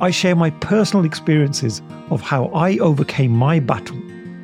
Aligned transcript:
I 0.00 0.10
share 0.10 0.34
my 0.34 0.50
personal 0.50 1.04
experiences 1.04 1.80
of 2.10 2.20
how 2.22 2.46
I 2.46 2.78
overcame 2.78 3.30
my 3.30 3.60
battle 3.60 4.02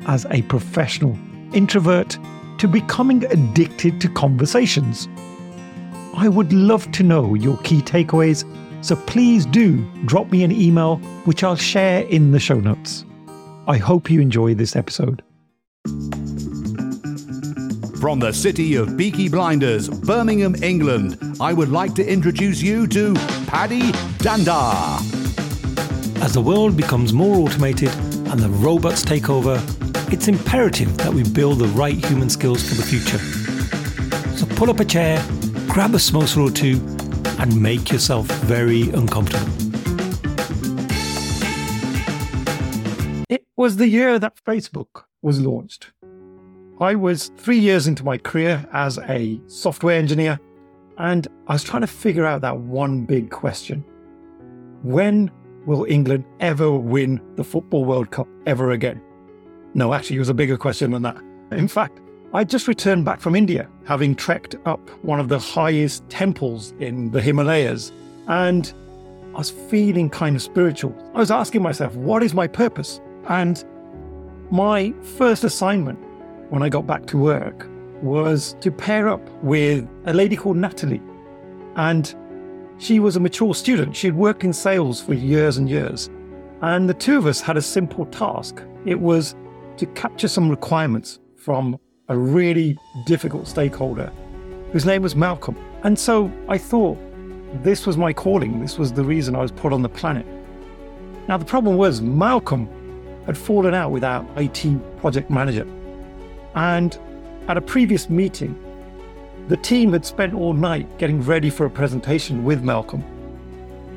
as 0.09 0.25
a 0.31 0.41
professional 0.43 1.15
introvert 1.53 2.17
to 2.57 2.67
becoming 2.67 3.23
addicted 3.25 4.01
to 4.01 4.09
conversations. 4.09 5.07
I 6.15 6.27
would 6.27 6.51
love 6.51 6.91
to 6.93 7.03
know 7.03 7.35
your 7.35 7.57
key 7.59 7.81
takeaways, 7.81 8.43
so 8.83 8.95
please 8.95 9.45
do 9.45 9.77
drop 10.05 10.31
me 10.31 10.43
an 10.43 10.51
email, 10.51 10.97
which 11.25 11.43
I'll 11.43 11.55
share 11.55 12.01
in 12.05 12.31
the 12.31 12.39
show 12.39 12.59
notes. 12.59 13.05
I 13.67 13.77
hope 13.77 14.09
you 14.09 14.19
enjoy 14.19 14.55
this 14.55 14.75
episode. 14.75 15.21
From 18.01 18.19
the 18.19 18.31
city 18.33 18.75
of 18.75 18.97
Peaky 18.97 19.29
Blinders, 19.29 19.89
Birmingham, 19.89 20.55
England, 20.63 21.19
I 21.39 21.53
would 21.53 21.69
like 21.69 21.93
to 21.95 22.11
introduce 22.11 22.63
you 22.63 22.87
to 22.87 23.13
Paddy 23.45 23.91
Dhanda. 24.23 24.97
As 26.23 26.33
the 26.33 26.41
world 26.41 26.75
becomes 26.75 27.13
more 27.13 27.35
automated 27.35 27.93
and 28.31 28.39
the 28.39 28.49
robots 28.49 29.03
take 29.03 29.29
over, 29.29 29.61
it's 30.11 30.27
imperative 30.27 30.97
that 30.97 31.13
we 31.13 31.23
build 31.23 31.59
the 31.59 31.67
right 31.67 32.03
human 32.05 32.29
skills 32.29 32.67
for 32.67 32.73
the 32.75 32.81
future. 32.81 33.19
So 34.35 34.45
pull 34.55 34.69
up 34.71 34.79
a 34.79 34.85
chair, 34.85 35.23
grab 35.67 35.93
a 35.93 35.97
samosa 35.97 36.43
or 36.43 36.51
two, 36.51 36.77
and 37.39 37.61
make 37.61 37.91
yourself 37.91 38.25
very 38.25 38.89
uncomfortable. 38.89 39.47
It 43.29 43.45
was 43.55 43.77
the 43.77 43.87
year 43.87 44.17
that 44.17 44.33
Facebook 44.43 45.03
was 45.21 45.39
launched. 45.39 45.91
I 46.81 46.95
was 46.95 47.31
three 47.37 47.59
years 47.59 47.85
into 47.85 48.03
my 48.03 48.17
career 48.17 48.67
as 48.73 48.97
a 49.09 49.39
software 49.47 49.97
engineer, 49.97 50.39
and 50.97 51.27
I 51.47 51.53
was 51.53 51.63
trying 51.63 51.81
to 51.81 51.87
figure 51.87 52.25
out 52.25 52.41
that 52.41 52.57
one 52.57 53.05
big 53.05 53.29
question 53.29 53.85
When 54.81 55.29
will 55.67 55.85
England 55.87 56.25
ever 56.39 56.71
win 56.71 57.21
the 57.35 57.43
Football 57.43 57.85
World 57.85 58.09
Cup 58.09 58.27
ever 58.47 58.71
again? 58.71 59.01
No, 59.73 59.93
actually, 59.93 60.15
it 60.17 60.19
was 60.19 60.29
a 60.29 60.33
bigger 60.33 60.57
question 60.57 60.91
than 60.91 61.03
that. 61.03 61.17
In 61.51 61.67
fact, 61.67 61.99
I 62.33 62.43
just 62.43 62.67
returned 62.67 63.05
back 63.05 63.19
from 63.19 63.35
India, 63.35 63.67
having 63.85 64.15
trekked 64.15 64.55
up 64.65 64.87
one 65.03 65.19
of 65.19 65.29
the 65.29 65.39
highest 65.39 66.07
temples 66.09 66.73
in 66.79 67.11
the 67.11 67.21
Himalayas, 67.21 67.91
and 68.27 68.71
I 69.33 69.37
was 69.37 69.49
feeling 69.49 70.09
kind 70.09 70.35
of 70.35 70.41
spiritual. 70.41 70.95
I 71.13 71.19
was 71.19 71.31
asking 71.31 71.61
myself, 71.61 71.95
what 71.95 72.23
is 72.23 72.33
my 72.33 72.47
purpose? 72.47 72.99
And 73.27 73.63
my 74.51 74.93
first 75.17 75.43
assignment 75.43 75.99
when 76.49 76.63
I 76.63 76.69
got 76.69 76.87
back 76.87 77.05
to 77.07 77.17
work 77.17 77.67
was 78.01 78.55
to 78.61 78.71
pair 78.71 79.07
up 79.07 79.27
with 79.43 79.87
a 80.05 80.13
lady 80.13 80.35
called 80.35 80.57
Natalie. 80.57 81.01
And 81.75 82.13
she 82.79 82.99
was 82.99 83.15
a 83.15 83.19
mature 83.19 83.53
student. 83.53 83.95
She 83.95 84.07
had 84.07 84.15
worked 84.15 84.43
in 84.43 84.53
sales 84.53 85.01
for 85.01 85.13
years 85.13 85.57
and 85.57 85.69
years. 85.69 86.09
And 86.61 86.89
the 86.89 86.93
two 86.93 87.17
of 87.17 87.25
us 87.25 87.39
had 87.39 87.57
a 87.57 87.61
simple 87.61 88.05
task 88.07 88.63
it 88.85 88.99
was 88.99 89.35
to 89.79 89.85
capture 89.87 90.27
some 90.27 90.49
requirements 90.49 91.19
from 91.37 91.79
a 92.09 92.17
really 92.17 92.77
difficult 93.05 93.47
stakeholder 93.47 94.11
whose 94.71 94.85
name 94.85 95.01
was 95.01 95.15
Malcolm. 95.15 95.55
And 95.83 95.97
so 95.97 96.31
I 96.49 96.57
thought 96.57 96.97
this 97.63 97.87
was 97.87 97.95
my 97.95 98.11
calling, 98.11 98.59
this 98.59 98.77
was 98.77 98.91
the 98.91 99.03
reason 99.03 99.35
I 99.35 99.41
was 99.41 99.51
put 99.51 99.71
on 99.71 99.81
the 99.81 99.89
planet. 99.89 100.25
Now, 101.29 101.37
the 101.37 101.45
problem 101.45 101.77
was 101.77 102.01
Malcolm 102.01 102.67
had 103.25 103.37
fallen 103.37 103.73
out 103.73 103.91
with 103.91 104.03
our 104.03 104.25
IT 104.35 104.65
project 104.99 105.29
manager. 105.29 105.67
And 106.55 106.97
at 107.47 107.55
a 107.55 107.61
previous 107.61 108.09
meeting, 108.09 108.57
the 109.47 109.57
team 109.57 109.93
had 109.93 110.05
spent 110.05 110.33
all 110.33 110.53
night 110.53 110.97
getting 110.97 111.21
ready 111.21 111.49
for 111.49 111.65
a 111.65 111.69
presentation 111.69 112.43
with 112.43 112.63
Malcolm. 112.63 113.03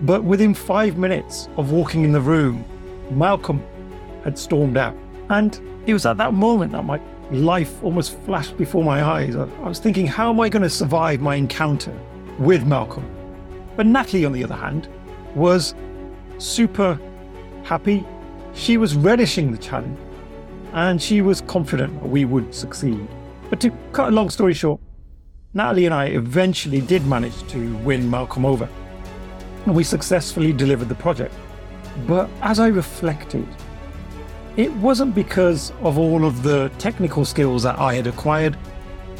But 0.02 0.22
within 0.22 0.54
five 0.54 0.96
minutes 0.96 1.48
of 1.56 1.72
walking 1.72 2.04
in 2.04 2.12
the 2.12 2.20
room, 2.20 2.64
Malcolm 3.10 3.62
had 4.24 4.38
stormed 4.38 4.76
out. 4.76 4.96
And 5.32 5.58
it 5.86 5.94
was 5.94 6.04
at 6.04 6.18
that 6.18 6.34
moment 6.34 6.72
that 6.72 6.84
my 6.84 7.00
life 7.30 7.82
almost 7.82 8.18
flashed 8.20 8.58
before 8.58 8.84
my 8.84 9.02
eyes. 9.02 9.34
I, 9.34 9.44
was 9.66 9.78
thinking, 9.78 10.06
how 10.06 10.28
am 10.28 10.38
I 10.40 10.50
going 10.50 10.62
to 10.62 10.68
survive 10.68 11.22
my 11.22 11.36
encounter 11.36 11.98
with 12.38 12.66
Malcolm? 12.66 13.10
But 13.74 13.86
Natalie, 13.86 14.26
on 14.26 14.32
the 14.32 14.44
other 14.44 14.54
hand, 14.54 14.88
was 15.34 15.74
super 16.36 17.00
happy. 17.64 18.04
She 18.52 18.76
was 18.76 18.94
relishing 18.94 19.52
the 19.52 19.56
challenge 19.56 19.98
and 20.74 21.00
she 21.00 21.22
was 21.22 21.40
confident 21.40 22.02
we 22.02 22.26
would 22.26 22.54
succeed. 22.54 23.08
But 23.48 23.58
to 23.60 23.70
cut 23.92 24.08
a 24.08 24.10
long 24.10 24.28
story 24.28 24.52
short, 24.52 24.82
Natalie 25.54 25.86
and 25.86 25.94
I 25.94 26.06
eventually 26.08 26.82
did 26.82 27.06
manage 27.06 27.42
to 27.48 27.74
win 27.78 28.10
Malcolm 28.10 28.44
over, 28.44 28.68
and 29.64 29.74
we 29.74 29.84
successfully 29.84 30.52
delivered 30.52 30.88
the 30.88 30.94
project. 30.94 31.34
But 32.06 32.30
as 32.40 32.58
I 32.58 32.68
reflected, 32.68 33.46
it 34.56 34.72
wasn't 34.74 35.14
because 35.14 35.72
of 35.80 35.98
all 35.98 36.26
of 36.26 36.42
the 36.42 36.70
technical 36.78 37.24
skills 37.24 37.62
that 37.62 37.78
I 37.78 37.94
had 37.94 38.06
acquired. 38.06 38.56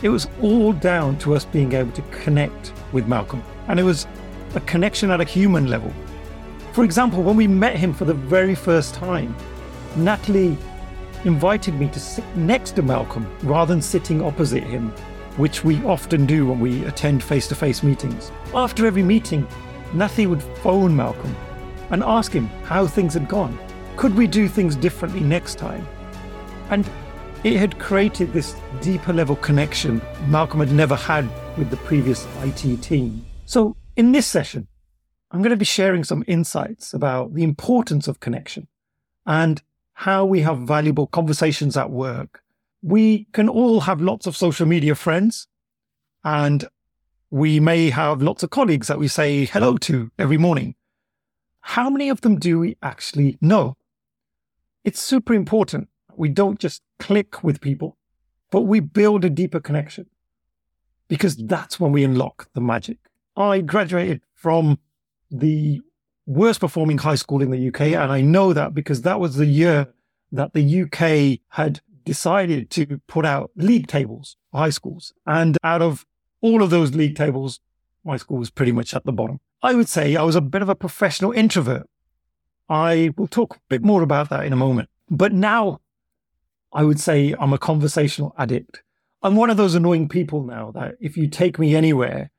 It 0.02 0.10
was 0.10 0.28
all 0.42 0.72
down 0.72 1.16
to 1.18 1.34
us 1.34 1.44
being 1.46 1.72
able 1.72 1.92
to 1.92 2.02
connect 2.02 2.72
with 2.92 3.06
Malcolm. 3.06 3.42
And 3.68 3.80
it 3.80 3.82
was 3.82 4.06
a 4.54 4.60
connection 4.60 5.10
at 5.10 5.20
a 5.20 5.24
human 5.24 5.68
level. 5.68 5.92
For 6.72 6.84
example, 6.84 7.22
when 7.22 7.36
we 7.36 7.46
met 7.46 7.76
him 7.76 7.94
for 7.94 8.04
the 8.04 8.14
very 8.14 8.54
first 8.54 8.94
time, 8.94 9.34
Natalie 9.96 10.58
invited 11.24 11.74
me 11.74 11.88
to 11.88 12.00
sit 12.00 12.24
next 12.36 12.72
to 12.72 12.82
Malcolm 12.82 13.26
rather 13.42 13.72
than 13.72 13.80
sitting 13.80 14.22
opposite 14.22 14.64
him, 14.64 14.90
which 15.38 15.64
we 15.64 15.82
often 15.84 16.26
do 16.26 16.46
when 16.46 16.60
we 16.60 16.84
attend 16.84 17.22
face 17.22 17.48
to 17.48 17.54
face 17.54 17.82
meetings. 17.82 18.30
After 18.54 18.86
every 18.86 19.02
meeting, 19.02 19.46
Natalie 19.94 20.26
would 20.26 20.42
phone 20.42 20.94
Malcolm 20.94 21.34
and 21.90 22.02
ask 22.02 22.32
him 22.32 22.48
how 22.64 22.86
things 22.86 23.14
had 23.14 23.28
gone. 23.28 23.58
Could 24.02 24.16
we 24.16 24.26
do 24.26 24.48
things 24.48 24.74
differently 24.74 25.20
next 25.20 25.58
time? 25.58 25.86
And 26.70 26.90
it 27.44 27.56
had 27.56 27.78
created 27.78 28.32
this 28.32 28.56
deeper 28.80 29.12
level 29.12 29.36
connection 29.36 30.02
Malcolm 30.26 30.58
had 30.58 30.72
never 30.72 30.96
had 30.96 31.30
with 31.56 31.70
the 31.70 31.76
previous 31.76 32.26
IT 32.42 32.82
team. 32.82 33.24
So, 33.46 33.76
in 33.94 34.10
this 34.10 34.26
session, 34.26 34.66
I'm 35.30 35.40
going 35.40 35.50
to 35.50 35.56
be 35.56 35.64
sharing 35.64 36.02
some 36.02 36.24
insights 36.26 36.92
about 36.92 37.34
the 37.34 37.44
importance 37.44 38.08
of 38.08 38.18
connection 38.18 38.66
and 39.24 39.62
how 39.92 40.24
we 40.24 40.40
have 40.40 40.58
valuable 40.58 41.06
conversations 41.06 41.76
at 41.76 41.90
work. 41.90 42.42
We 42.82 43.28
can 43.32 43.48
all 43.48 43.82
have 43.82 44.00
lots 44.00 44.26
of 44.26 44.36
social 44.36 44.66
media 44.66 44.96
friends 44.96 45.46
and 46.24 46.64
we 47.30 47.60
may 47.60 47.90
have 47.90 48.20
lots 48.20 48.42
of 48.42 48.50
colleagues 48.50 48.88
that 48.88 48.98
we 48.98 49.06
say 49.06 49.44
hello 49.44 49.76
to 49.76 50.10
every 50.18 50.38
morning. 50.38 50.74
How 51.60 51.88
many 51.88 52.08
of 52.08 52.22
them 52.22 52.40
do 52.40 52.58
we 52.58 52.76
actually 52.82 53.38
know? 53.40 53.76
It's 54.84 55.00
super 55.00 55.34
important. 55.34 55.88
We 56.16 56.28
don't 56.28 56.58
just 56.58 56.82
click 56.98 57.42
with 57.42 57.60
people, 57.60 57.96
but 58.50 58.62
we 58.62 58.80
build 58.80 59.24
a 59.24 59.30
deeper 59.30 59.60
connection 59.60 60.06
because 61.08 61.36
that's 61.36 61.78
when 61.78 61.92
we 61.92 62.04
unlock 62.04 62.48
the 62.54 62.60
magic. 62.60 62.98
I 63.36 63.60
graduated 63.60 64.22
from 64.34 64.78
the 65.30 65.80
worst 66.26 66.60
performing 66.60 66.98
high 66.98 67.14
school 67.14 67.42
in 67.42 67.50
the 67.50 67.68
UK. 67.68 67.80
And 67.80 68.12
I 68.12 68.20
know 68.20 68.52
that 68.52 68.74
because 68.74 69.02
that 69.02 69.20
was 69.20 69.36
the 69.36 69.46
year 69.46 69.88
that 70.30 70.52
the 70.52 70.82
UK 70.82 71.40
had 71.56 71.80
decided 72.04 72.70
to 72.70 73.00
put 73.06 73.24
out 73.24 73.50
league 73.56 73.86
tables 73.86 74.36
high 74.52 74.70
schools. 74.70 75.12
And 75.26 75.56
out 75.62 75.82
of 75.82 76.04
all 76.40 76.62
of 76.62 76.70
those 76.70 76.94
league 76.94 77.16
tables, 77.16 77.60
my 78.04 78.16
school 78.16 78.38
was 78.38 78.50
pretty 78.50 78.72
much 78.72 78.94
at 78.94 79.04
the 79.04 79.12
bottom. 79.12 79.40
I 79.62 79.74
would 79.74 79.88
say 79.88 80.16
I 80.16 80.22
was 80.22 80.36
a 80.36 80.40
bit 80.40 80.62
of 80.62 80.68
a 80.68 80.74
professional 80.74 81.32
introvert. 81.32 81.88
I 82.68 83.10
will 83.16 83.26
talk 83.26 83.56
a 83.56 83.60
bit 83.68 83.82
more 83.82 84.02
about 84.02 84.30
that 84.30 84.44
in 84.44 84.52
a 84.52 84.56
moment. 84.56 84.88
But 85.10 85.32
now 85.32 85.80
I 86.72 86.84
would 86.84 87.00
say 87.00 87.34
I'm 87.38 87.52
a 87.52 87.58
conversational 87.58 88.34
addict. 88.38 88.82
I'm 89.22 89.36
one 89.36 89.50
of 89.50 89.56
those 89.56 89.74
annoying 89.74 90.08
people 90.08 90.42
now 90.42 90.70
that 90.72 90.96
if 91.00 91.16
you 91.16 91.28
take 91.28 91.58
me 91.58 91.76
anywhere, 91.76 92.30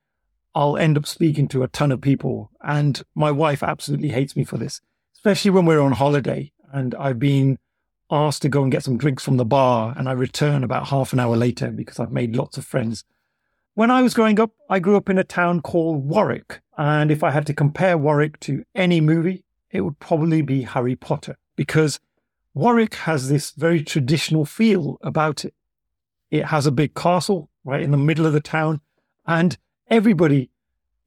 I'll 0.55 0.77
end 0.77 0.97
up 0.97 1.05
speaking 1.05 1.47
to 1.49 1.63
a 1.63 1.67
ton 1.67 1.91
of 1.91 2.01
people. 2.01 2.51
And 2.61 3.01
my 3.15 3.31
wife 3.31 3.63
absolutely 3.63 4.09
hates 4.09 4.35
me 4.35 4.43
for 4.43 4.57
this, 4.57 4.81
especially 5.15 5.51
when 5.51 5.65
we're 5.65 5.81
on 5.81 5.93
holiday 5.93 6.51
and 6.73 6.95
I've 6.95 7.19
been 7.19 7.59
asked 8.11 8.41
to 8.41 8.49
go 8.49 8.63
and 8.63 8.71
get 8.71 8.83
some 8.83 8.97
drinks 8.97 9.23
from 9.23 9.37
the 9.37 9.45
bar 9.45 9.93
and 9.95 10.09
I 10.09 10.11
return 10.11 10.63
about 10.63 10.87
half 10.87 11.13
an 11.13 11.19
hour 11.19 11.37
later 11.37 11.71
because 11.71 11.99
I've 11.99 12.11
made 12.11 12.35
lots 12.35 12.57
of 12.57 12.65
friends. 12.65 13.05
When 13.75 13.89
I 13.89 14.01
was 14.01 14.13
growing 14.13 14.39
up, 14.39 14.51
I 14.69 14.79
grew 14.79 14.97
up 14.97 15.09
in 15.09 15.17
a 15.17 15.23
town 15.23 15.61
called 15.61 16.05
Warwick. 16.05 16.61
And 16.77 17.11
if 17.11 17.23
I 17.23 17.31
had 17.31 17.47
to 17.47 17.53
compare 17.53 17.97
Warwick 17.97 18.39
to 18.41 18.63
any 18.75 19.01
movie, 19.01 19.42
it 19.73 19.81
would 19.81 19.99
probably 19.99 20.41
be 20.41 20.61
Harry 20.61 20.95
Potter 20.95 21.35
because 21.57 21.99
Warwick 22.53 22.93
has 22.93 23.27
this 23.27 23.51
very 23.51 23.83
traditional 23.83 24.45
feel 24.45 24.99
about 25.01 25.43
it. 25.43 25.55
It 26.29 26.45
has 26.45 26.67
a 26.67 26.71
big 26.71 26.93
castle 26.93 27.49
right 27.65 27.81
in 27.81 27.91
the 27.91 27.97
middle 27.97 28.27
of 28.27 28.33
the 28.33 28.39
town 28.39 28.79
and 29.25 29.57
everybody 29.89 30.51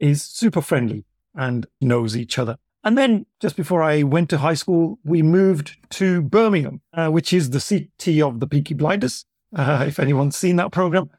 is 0.00 0.22
super 0.22 0.60
friendly 0.60 1.04
and 1.34 1.66
knows 1.80 2.16
each 2.16 2.38
other. 2.38 2.58
And 2.82 2.98
then 2.98 3.26
just 3.40 3.56
before 3.56 3.82
I 3.82 4.02
went 4.02 4.30
to 4.30 4.38
high 4.38 4.54
school, 4.54 4.98
we 5.04 5.22
moved 5.22 5.76
to 5.90 6.22
Birmingham, 6.22 6.80
uh, 6.92 7.08
which 7.08 7.32
is 7.32 7.50
the 7.50 7.60
city 7.60 8.20
of 8.20 8.40
the 8.40 8.46
Peaky 8.46 8.74
Blinders, 8.74 9.24
uh, 9.54 9.84
if 9.86 9.98
anyone's 9.98 10.36
seen 10.36 10.56
that 10.56 10.72
program. 10.72 11.10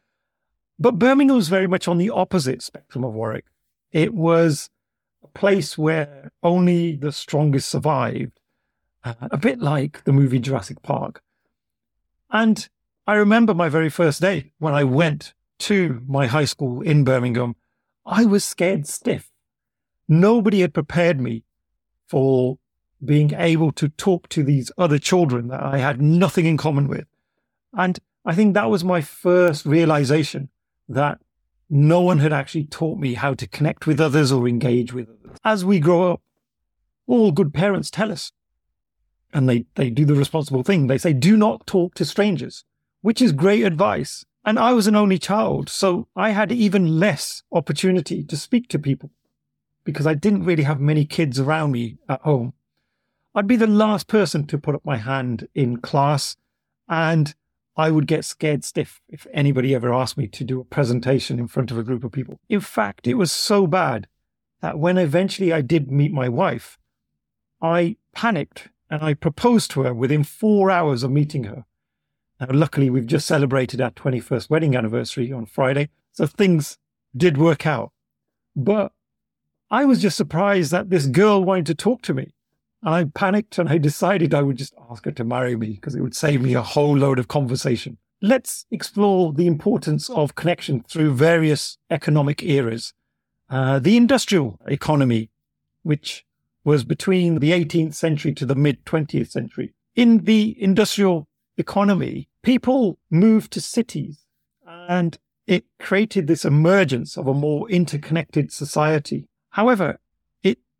But 0.80 1.00
Birmingham 1.00 1.38
was 1.38 1.50
very 1.50 1.68
much 1.68 1.88
on 1.88 1.98
the 1.98 2.10
opposite 2.10 2.62
spectrum 2.62 3.04
of 3.04 3.14
Warwick. 3.14 3.46
It 3.92 4.14
was 4.14 4.70
place 5.34 5.78
where 5.78 6.32
only 6.44 6.96
the 6.96 7.12
strongest 7.12 7.70
survived, 7.70 8.40
uh, 9.04 9.14
a 9.22 9.38
bit 9.38 9.60
like 9.60 10.04
the 10.04 10.14
movie 10.14 10.40
Jurassic 10.40 10.82
Park. 10.82 11.22
And 12.32 12.68
I 13.06 13.16
remember 13.16 13.54
my 13.54 13.70
very 13.70 13.90
first 13.90 14.22
day 14.22 14.52
when 14.60 14.74
I 14.74 14.84
went 14.84 15.34
to 15.60 16.02
my 16.08 16.28
high 16.28 16.46
school 16.46 16.82
in 16.82 17.04
Birmingham. 17.04 17.56
I 18.06 18.26
was 18.26 18.46
scared 18.46 18.88
stiff. 18.88 19.32
Nobody 20.08 20.62
had 20.62 20.74
prepared 20.74 21.20
me 21.20 21.44
for 22.08 22.58
being 23.04 23.34
able 23.34 23.72
to 23.74 23.90
talk 23.90 24.30
to 24.30 24.44
these 24.44 24.72
other 24.78 24.98
children 24.98 25.50
that 25.50 25.62
I 25.62 25.78
had 25.78 26.02
nothing 26.02 26.46
in 26.46 26.58
common 26.58 26.88
with. 26.88 27.06
And 27.74 28.00
I 28.26 28.34
think 28.34 28.54
that 28.54 28.70
was 28.70 28.84
my 28.84 29.02
first 29.02 29.66
realization 29.66 30.50
that 30.90 31.20
no 31.70 32.02
one 32.02 32.20
had 32.20 32.34
actually 32.34 32.66
taught 32.66 32.98
me 33.00 33.16
how 33.16 33.34
to 33.34 33.48
connect 33.48 33.88
with 33.88 34.00
others 34.00 34.32
or 34.32 34.48
engage 34.48 34.94
with 34.94 35.10
others. 35.10 35.38
As 35.44 35.66
we 35.66 35.80
grow 35.80 36.12
up, 36.14 36.22
all 37.08 37.32
good 37.32 37.54
parents 37.54 37.90
tell 37.90 38.12
us, 38.12 38.32
and 39.34 39.48
they, 39.48 39.66
they 39.76 39.90
do 39.90 40.06
the 40.06 40.16
responsible 40.16 40.64
thing. 40.64 40.88
They 40.88 40.98
say, 40.98 41.14
do 41.14 41.38
not 41.38 41.68
talk 41.68 41.96
to 41.96 42.06
strangers, 42.06 42.64
which 43.02 43.22
is 43.22 43.32
great 43.32 43.64
advice. 43.64 44.26
And 44.46 44.58
I 44.58 44.72
was 44.72 44.88
an 44.88 44.96
only 44.96 45.20
child, 45.20 45.70
so 45.70 46.08
I 46.16 46.30
had 46.30 46.54
even 46.54 47.00
less 47.00 47.44
opportunity 47.52 48.24
to 48.24 48.38
speak 48.38 48.70
to 48.70 48.80
people 48.80 49.12
because 49.84 50.08
I 50.08 50.14
didn't 50.14 50.46
really 50.46 50.64
have 50.64 50.80
many 50.80 51.06
kids 51.06 51.40
around 51.40 51.72
me 51.72 51.98
at 52.08 52.22
home. 52.22 52.54
I'd 53.36 53.48
be 53.48 53.56
the 53.56 53.68
last 53.68 54.08
person 54.08 54.48
to 54.48 54.58
put 54.58 54.74
up 54.74 54.86
my 54.86 54.98
hand 54.98 55.48
in 55.54 55.78
class, 55.78 56.38
and 56.90 57.36
I 57.78 57.92
would 57.92 58.08
get 58.08 58.26
scared 58.26 58.64
stiff 58.64 59.02
if 59.08 59.28
anybody 59.32 59.76
ever 59.76 59.94
asked 59.94 60.18
me 60.18 60.28
to 60.28 60.44
do 60.44 60.60
a 60.60 60.66
presentation 60.66 61.38
in 61.38 61.48
front 61.48 61.70
of 61.70 61.78
a 61.78 61.84
group 61.84 62.04
of 62.04 62.12
people. 62.12 62.40
In 62.50 62.60
fact, 62.60 63.06
it 63.06 63.14
was 63.14 63.32
so 63.32 63.68
bad 63.68 64.08
that 64.62 64.80
when 64.80 64.98
eventually 64.98 65.54
I 65.54 65.62
did 65.62 65.92
meet 65.92 66.12
my 66.12 66.28
wife, 66.28 66.80
I 67.62 67.98
panicked 68.14 68.70
and 68.90 69.04
I 69.04 69.14
proposed 69.14 69.70
to 69.72 69.84
her 69.84 69.94
within 69.94 70.24
four 70.24 70.72
hours 70.72 71.04
of 71.04 71.12
meeting 71.12 71.44
her. 71.44 71.66
Now, 72.40 72.48
luckily, 72.50 72.90
we've 72.90 73.06
just 73.06 73.28
celebrated 73.28 73.80
our 73.80 73.92
21st 73.92 74.50
wedding 74.50 74.76
anniversary 74.76 75.32
on 75.32 75.46
Friday, 75.46 75.90
so 76.12 76.26
things 76.26 76.80
did 77.16 77.38
work 77.38 77.68
out. 77.68 77.92
But 78.56 78.92
I 79.70 79.86
was 79.86 80.02
just 80.02 80.18
surprised 80.18 80.72
that 80.72 80.90
this 80.90 81.06
girl 81.06 81.44
wanted 81.44 81.68
to 81.68 81.76
talk 81.76 82.02
to 82.04 82.14
me. 82.14 82.34
And 82.88 82.96
I 82.96 83.04
panicked 83.04 83.58
and 83.58 83.68
I 83.68 83.80
decided 83.80 84.34
I 84.34 84.42
would 84.42 84.56
just 84.56 84.74
ask 84.90 85.04
her 85.04 85.12
to 85.12 85.26
marry 85.26 85.58
me 85.58 85.72
because 85.72 85.94
it 85.94 86.00
would 86.00 86.16
save 86.16 86.42
me 86.42 86.54
a 86.54 86.62
whole 86.62 86.96
load 86.96 87.20
of 87.20 87.28
conversation. 87.28 87.98
Let's 88.22 88.66
explore 88.72 89.34
the 89.34 89.46
importance 89.46 90.10
of 90.10 90.36
connection 90.36 90.84
through 90.84 91.16
various 91.16 91.78
economic 91.90 92.42
eras. 92.44 92.94
Uh, 93.50 93.80
the 93.80 93.98
industrial 93.98 94.58
economy, 94.66 95.30
which 95.84 96.26
was 96.64 96.86
between 96.86 97.40
the 97.40 97.52
18th 97.52 97.94
century 97.94 98.34
to 98.36 98.46
the 98.46 98.56
mid 98.56 98.86
20th 98.86 99.32
century. 99.32 99.74
In 99.94 100.20
the 100.20 100.56
industrial 100.58 101.28
economy, 101.58 102.30
people 102.42 103.00
moved 103.12 103.52
to 103.52 103.60
cities 103.60 104.26
and 104.66 105.18
it 105.46 105.66
created 105.78 106.28
this 106.28 106.46
emergence 106.46 107.18
of 107.18 107.28
a 107.28 107.34
more 107.34 107.70
interconnected 107.70 108.54
society. 108.54 109.28
However, 109.50 110.00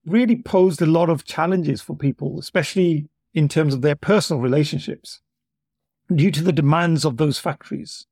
really 0.08 0.38
posed 0.38 0.82
a 0.82 0.86
lot 0.86 1.10
of 1.10 1.26
challenges 1.26 1.82
for 1.82 1.96
people, 1.96 2.40
especially 2.40 3.10
in 3.34 3.48
terms 3.48 3.74
of 3.74 3.82
their 3.82 3.96
personal 3.96 4.42
relationships, 4.42 5.22
due 6.14 6.32
to 6.32 6.44
the 6.44 6.54
demands 6.54 7.06
of 7.06 7.18
those 7.18 7.38
factories. 7.38 8.08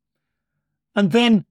And 0.96 1.12
then 1.12 1.46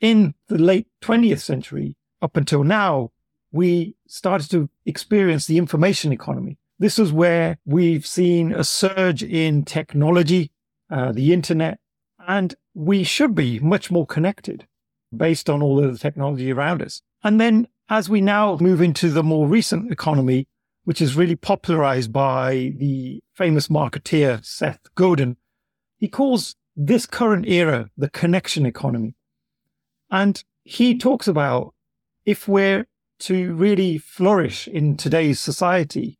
in 0.00 0.34
the 0.48 0.58
late 0.58 0.88
20th 1.00 1.40
century, 1.40 1.96
up 2.20 2.36
until 2.36 2.64
now, 2.64 3.10
we 3.50 3.96
started 4.06 4.50
to 4.50 4.68
experience 4.86 5.46
the 5.46 5.58
information 5.58 6.12
economy. 6.12 6.58
This 6.78 6.98
is 6.98 7.12
where 7.12 7.58
we've 7.64 8.06
seen 8.06 8.52
a 8.52 8.64
surge 8.64 9.22
in 9.22 9.64
technology, 9.64 10.50
uh, 10.90 11.12
the 11.12 11.32
internet, 11.32 11.78
and 12.26 12.54
we 12.74 13.04
should 13.04 13.34
be 13.34 13.58
much 13.60 13.90
more 13.90 14.06
connected 14.06 14.66
based 15.14 15.50
on 15.50 15.62
all 15.62 15.84
of 15.84 15.92
the 15.92 15.98
technology 15.98 16.50
around 16.50 16.82
us. 16.82 17.02
And 17.22 17.40
then 17.40 17.68
as 17.88 18.08
we 18.08 18.20
now 18.20 18.56
move 18.60 18.80
into 18.80 19.10
the 19.10 19.22
more 19.22 19.46
recent 19.46 19.92
economy, 19.92 20.48
which 20.84 21.00
is 21.00 21.16
really 21.16 21.36
popularized 21.36 22.12
by 22.12 22.72
the 22.76 23.22
famous 23.34 23.68
marketeer 23.68 24.44
Seth 24.44 24.80
Godin, 24.94 25.36
he 25.98 26.08
calls 26.08 26.56
this 26.74 27.06
current 27.06 27.46
era 27.46 27.88
the 27.96 28.10
connection 28.10 28.66
economy. 28.66 29.14
And 30.10 30.42
he 30.64 30.96
talks 30.96 31.28
about 31.28 31.74
if 32.24 32.48
we're 32.48 32.86
to 33.20 33.54
really 33.54 33.98
flourish 33.98 34.66
in 34.66 34.96
today's 34.96 35.38
society, 35.38 36.18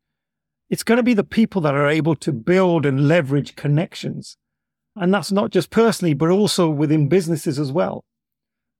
it's 0.69 0.83
going 0.83 0.97
to 0.97 1.03
be 1.03 1.13
the 1.13 1.23
people 1.23 1.61
that 1.61 1.75
are 1.75 1.87
able 1.87 2.15
to 2.15 2.31
build 2.31 2.85
and 2.85 3.07
leverage 3.07 3.55
connections. 3.55 4.37
And 4.95 5.13
that's 5.13 5.31
not 5.31 5.51
just 5.51 5.69
personally, 5.69 6.13
but 6.13 6.29
also 6.29 6.69
within 6.69 7.09
businesses 7.09 7.59
as 7.59 7.71
well. 7.71 8.05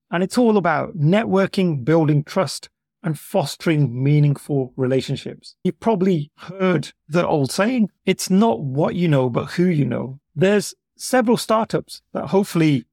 And 0.09 0.23
it's 0.23 0.37
all 0.37 0.57
about 0.57 0.97
networking, 0.97 1.83
building 1.83 2.23
trust, 2.23 2.69
and 3.03 3.19
fostering 3.19 4.03
meaningful 4.03 4.73
relationships. 4.75 5.55
You've 5.63 5.79
probably 5.79 6.31
heard 6.37 6.93
the 7.07 7.27
old 7.27 7.51
saying, 7.51 7.89
it's 8.05 8.29
not 8.29 8.61
what 8.61 8.95
you 8.95 9.07
know, 9.07 9.29
but 9.29 9.51
who 9.51 9.65
you 9.65 9.85
know. 9.85 10.19
There's 10.35 10.73
several 10.95 11.37
startups 11.37 12.01
that 12.13 12.27
hopefully 12.27 12.85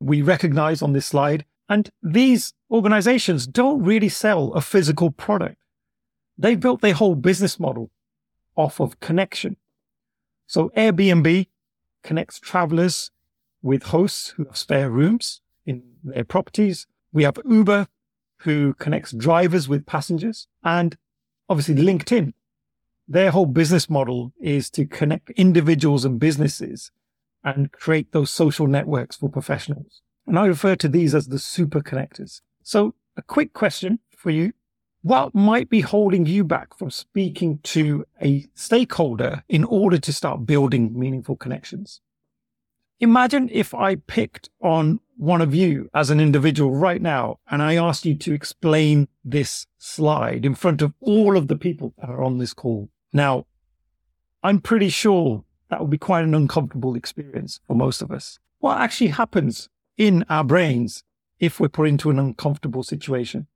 we 0.00 0.22
recognize 0.22 0.80
on 0.80 0.92
this 0.92 1.06
slide. 1.06 1.44
And 1.68 1.90
these 2.02 2.54
organizations 2.70 3.46
don't 3.46 3.82
really 3.82 4.08
sell 4.08 4.52
a 4.52 4.60
physical 4.60 5.10
product. 5.10 5.56
They 6.38 6.54
built 6.54 6.80
their 6.80 6.94
whole 6.94 7.16
business 7.16 7.58
model 7.58 7.90
off 8.56 8.80
of 8.80 9.00
connection. 9.00 9.56
So 10.46 10.70
Airbnb 10.76 11.48
connects 12.04 12.38
travelers 12.38 13.10
with 13.60 13.82
hosts 13.84 14.28
who 14.30 14.44
have 14.44 14.56
spare 14.56 14.88
rooms 14.88 15.40
in 15.66 15.82
their 16.04 16.24
properties. 16.24 16.86
We 17.12 17.24
have 17.24 17.38
Uber 17.44 17.88
who 18.40 18.74
connects 18.74 19.12
drivers 19.12 19.68
with 19.68 19.86
passengers, 19.86 20.46
and 20.62 20.96
obviously 21.48 21.74
LinkedIn. 21.74 22.32
Their 23.06 23.30
whole 23.30 23.46
business 23.46 23.88
model 23.88 24.32
is 24.40 24.70
to 24.70 24.84
connect 24.84 25.30
individuals 25.30 26.04
and 26.04 26.20
businesses 26.20 26.90
and 27.42 27.72
create 27.72 28.12
those 28.12 28.30
social 28.30 28.66
networks 28.66 29.16
for 29.16 29.30
professionals. 29.30 30.02
And 30.26 30.38
I 30.38 30.46
refer 30.46 30.76
to 30.76 30.88
these 30.88 31.14
as 31.14 31.28
the 31.28 31.38
super 31.38 31.80
connectors. 31.80 32.42
So 32.62 32.94
a 33.16 33.22
quick 33.22 33.54
question 33.54 33.98
for 34.16 34.30
you. 34.30 34.52
What 35.02 35.34
might 35.34 35.70
be 35.70 35.80
holding 35.80 36.26
you 36.26 36.44
back 36.44 36.76
from 36.76 36.90
speaking 36.90 37.60
to 37.62 38.04
a 38.20 38.46
stakeholder 38.54 39.44
in 39.48 39.64
order 39.64 39.96
to 39.98 40.12
start 40.12 40.44
building 40.44 40.98
meaningful 40.98 41.36
connections? 41.36 42.00
Imagine 43.00 43.48
if 43.52 43.74
I 43.74 43.94
picked 43.94 44.50
on 44.60 44.98
one 45.16 45.40
of 45.40 45.54
you 45.54 45.88
as 45.94 46.10
an 46.10 46.18
individual 46.18 46.74
right 46.74 47.00
now 47.00 47.38
and 47.48 47.62
I 47.62 47.76
asked 47.76 48.04
you 48.04 48.16
to 48.16 48.32
explain 48.32 49.06
this 49.24 49.66
slide 49.78 50.44
in 50.44 50.56
front 50.56 50.82
of 50.82 50.94
all 51.00 51.36
of 51.36 51.46
the 51.46 51.56
people 51.56 51.94
that 51.98 52.10
are 52.10 52.24
on 52.24 52.38
this 52.38 52.52
call. 52.52 52.88
Now, 53.12 53.46
I'm 54.42 54.60
pretty 54.60 54.88
sure 54.88 55.44
that 55.70 55.80
would 55.80 55.90
be 55.90 55.98
quite 55.98 56.24
an 56.24 56.34
uncomfortable 56.34 56.96
experience 56.96 57.60
for 57.66 57.74
most 57.74 58.02
of 58.02 58.10
us. 58.10 58.40
What 58.58 58.80
actually 58.80 59.08
happens 59.08 59.68
in 59.96 60.24
our 60.28 60.42
brains 60.42 61.04
if 61.38 61.60
we're 61.60 61.68
put 61.68 61.88
into 61.88 62.10
an 62.10 62.18
uncomfortable 62.18 62.82
situation? 62.82 63.46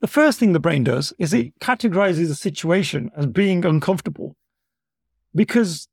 The 0.00 0.08
first 0.08 0.38
thing 0.38 0.52
the 0.52 0.60
brain 0.60 0.84
does 0.84 1.14
is 1.18 1.32
it 1.32 1.58
categorizes 1.58 2.30
a 2.30 2.34
situation 2.34 3.10
as 3.16 3.26
being 3.26 3.64
uncomfortable 3.64 4.36
because 5.34 5.88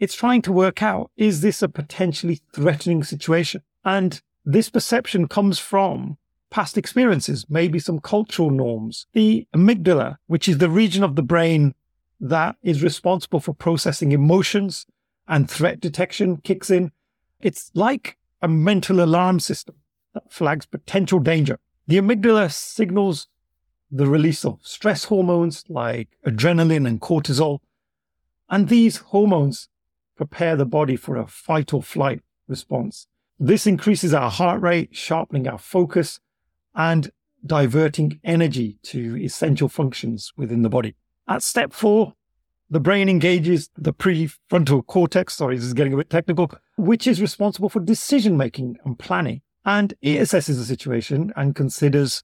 it's 0.00 0.14
trying 0.14 0.42
to 0.42 0.52
work 0.52 0.82
out 0.82 1.10
is 1.16 1.40
this 1.40 1.62
a 1.62 1.68
potentially 1.68 2.40
threatening 2.52 3.04
situation? 3.04 3.62
And 3.84 4.20
this 4.44 4.68
perception 4.70 5.28
comes 5.28 5.58
from 5.58 6.18
past 6.50 6.78
experiences, 6.78 7.46
maybe 7.48 7.78
some 7.78 7.98
cultural 7.98 8.50
norms. 8.50 9.06
The 9.12 9.46
amygdala, 9.54 10.16
which 10.26 10.48
is 10.48 10.58
the 10.58 10.70
region 10.70 11.02
of 11.02 11.16
the 11.16 11.22
brain 11.22 11.74
that 12.20 12.56
is 12.62 12.82
responsible 12.82 13.40
for 13.40 13.54
processing 13.54 14.12
emotions 14.12 14.86
and 15.26 15.50
threat 15.50 15.80
detection, 15.80 16.36
kicks 16.38 16.70
in. 16.70 16.92
It's 17.40 17.70
like 17.74 18.16
a 18.40 18.48
mental 18.48 19.02
alarm 19.02 19.40
system 19.40 19.76
that 20.12 20.32
flags 20.32 20.66
potential 20.66 21.18
danger. 21.18 21.58
The 21.86 21.98
amygdala 21.98 22.52
signals 22.52 23.28
the 23.90 24.06
release 24.06 24.44
of 24.44 24.58
stress 24.62 25.04
hormones 25.04 25.64
like 25.68 26.08
adrenaline 26.26 26.86
and 26.86 27.00
cortisol. 27.00 27.60
And 28.48 28.68
these 28.68 28.98
hormones 28.98 29.68
prepare 30.16 30.56
the 30.56 30.66
body 30.66 30.96
for 30.96 31.16
a 31.16 31.26
fight 31.26 31.72
or 31.72 31.82
flight 31.82 32.20
response. 32.48 33.06
This 33.38 33.66
increases 33.66 34.14
our 34.14 34.30
heart 34.30 34.60
rate, 34.62 34.94
sharpening 34.94 35.48
our 35.48 35.58
focus, 35.58 36.20
and 36.74 37.10
diverting 37.44 38.20
energy 38.24 38.78
to 38.82 39.16
essential 39.16 39.68
functions 39.68 40.32
within 40.36 40.62
the 40.62 40.68
body. 40.68 40.94
At 41.28 41.42
step 41.42 41.72
four, 41.72 42.14
the 42.70 42.80
brain 42.80 43.08
engages 43.08 43.70
the 43.76 43.92
prefrontal 43.92 44.86
cortex. 44.86 45.34
Sorry, 45.34 45.56
this 45.56 45.66
is 45.66 45.74
getting 45.74 45.92
a 45.92 45.96
bit 45.96 46.10
technical, 46.10 46.50
which 46.76 47.06
is 47.06 47.20
responsible 47.20 47.68
for 47.68 47.80
decision 47.80 48.36
making 48.36 48.76
and 48.84 48.98
planning. 48.98 49.42
And 49.64 49.94
it 50.02 50.20
assesses 50.20 50.58
the 50.58 50.64
situation 50.64 51.32
and 51.36 51.54
considers 51.54 52.22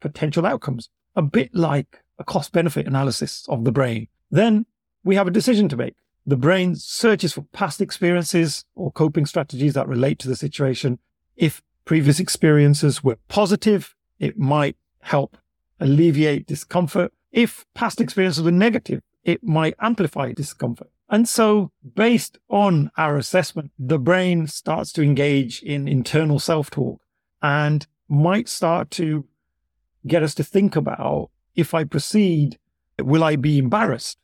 potential 0.00 0.46
outcomes, 0.46 0.88
a 1.14 1.22
bit 1.22 1.54
like 1.54 2.02
a 2.18 2.24
cost 2.24 2.52
benefit 2.52 2.86
analysis 2.86 3.46
of 3.48 3.64
the 3.64 3.72
brain. 3.72 4.08
Then 4.30 4.66
we 5.04 5.14
have 5.16 5.26
a 5.26 5.32
decision 5.32 5.68
to 5.68 5.76
make. 5.76 5.94
The 6.24 6.36
brain 6.36 6.76
searches 6.76 7.32
for 7.32 7.42
past 7.52 7.80
experiences 7.80 8.64
or 8.74 8.92
coping 8.92 9.26
strategies 9.26 9.74
that 9.74 9.88
relate 9.88 10.18
to 10.20 10.28
the 10.28 10.36
situation. 10.36 10.98
If 11.36 11.62
previous 11.84 12.20
experiences 12.20 13.02
were 13.02 13.18
positive, 13.28 13.96
it 14.20 14.38
might 14.38 14.76
help 15.00 15.36
alleviate 15.80 16.46
discomfort. 16.46 17.12
If 17.32 17.66
past 17.74 18.00
experiences 18.00 18.44
were 18.44 18.52
negative, 18.52 19.02
it 19.24 19.42
might 19.42 19.74
amplify 19.80 20.32
discomfort. 20.32 20.90
And 21.08 21.28
so, 21.28 21.72
based 21.94 22.38
on 22.48 22.90
our 22.96 23.16
assessment, 23.16 23.72
the 23.78 23.98
brain 23.98 24.46
starts 24.46 24.92
to 24.92 25.02
engage 25.02 25.62
in 25.62 25.88
internal 25.88 26.38
self 26.38 26.70
talk 26.70 27.02
and 27.42 27.86
might 28.08 28.48
start 28.48 28.90
to 28.92 29.26
get 30.06 30.22
us 30.22 30.34
to 30.36 30.44
think 30.44 30.76
about 30.76 31.30
if 31.54 31.74
I 31.74 31.84
proceed, 31.84 32.58
will 32.98 33.24
I 33.24 33.36
be 33.36 33.58
embarrassed 33.58 34.18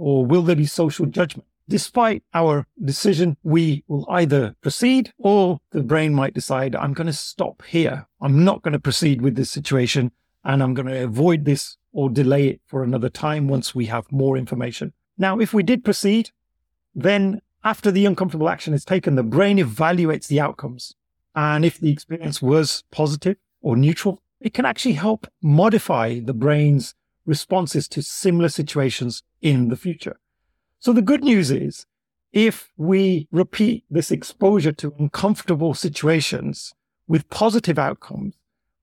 or 0.00 0.24
will 0.24 0.42
there 0.42 0.56
be 0.56 0.66
social 0.66 1.06
judgment? 1.06 1.46
Despite 1.68 2.24
our 2.34 2.66
decision, 2.82 3.36
we 3.42 3.84
will 3.86 4.06
either 4.08 4.56
proceed 4.62 5.12
or 5.18 5.60
the 5.70 5.82
brain 5.82 6.14
might 6.14 6.34
decide, 6.34 6.74
I'm 6.74 6.94
going 6.94 7.06
to 7.06 7.12
stop 7.12 7.62
here. 7.66 8.08
I'm 8.20 8.44
not 8.44 8.62
going 8.62 8.72
to 8.72 8.80
proceed 8.80 9.20
with 9.20 9.36
this 9.36 9.50
situation 9.50 10.10
and 10.42 10.62
I'm 10.62 10.74
going 10.74 10.88
to 10.88 11.04
avoid 11.04 11.44
this 11.44 11.76
or 11.92 12.08
delay 12.08 12.48
it 12.48 12.60
for 12.66 12.82
another 12.82 13.10
time 13.10 13.46
once 13.46 13.74
we 13.74 13.86
have 13.86 14.10
more 14.10 14.36
information. 14.36 14.92
Now, 15.18 15.38
if 15.38 15.52
we 15.52 15.62
did 15.62 15.84
proceed, 15.84 16.30
then 16.94 17.40
after 17.62 17.90
the 17.90 18.06
uncomfortable 18.06 18.48
action 18.48 18.72
is 18.72 18.84
taken, 18.84 19.16
the 19.16 19.22
brain 19.22 19.58
evaluates 19.58 20.28
the 20.28 20.40
outcomes. 20.40 20.94
And 21.34 21.64
if 21.64 21.78
the 21.78 21.92
experience 21.92 22.40
was 22.40 22.84
positive 22.90 23.36
or 23.60 23.76
neutral, 23.76 24.22
it 24.40 24.54
can 24.54 24.64
actually 24.64 24.94
help 24.94 25.26
modify 25.42 26.20
the 26.20 26.34
brain's 26.34 26.94
responses 27.30 27.86
to 27.88 28.02
similar 28.02 28.48
situations 28.48 29.22
in 29.40 29.68
the 29.68 29.76
future. 29.76 30.18
So 30.80 30.92
the 30.92 31.08
good 31.10 31.22
news 31.22 31.50
is 31.52 31.86
if 32.32 32.72
we 32.76 33.28
repeat 33.30 33.84
this 33.88 34.10
exposure 34.10 34.72
to 34.72 34.94
uncomfortable 34.98 35.72
situations 35.74 36.74
with 37.06 37.30
positive 37.30 37.78
outcomes, 37.78 38.34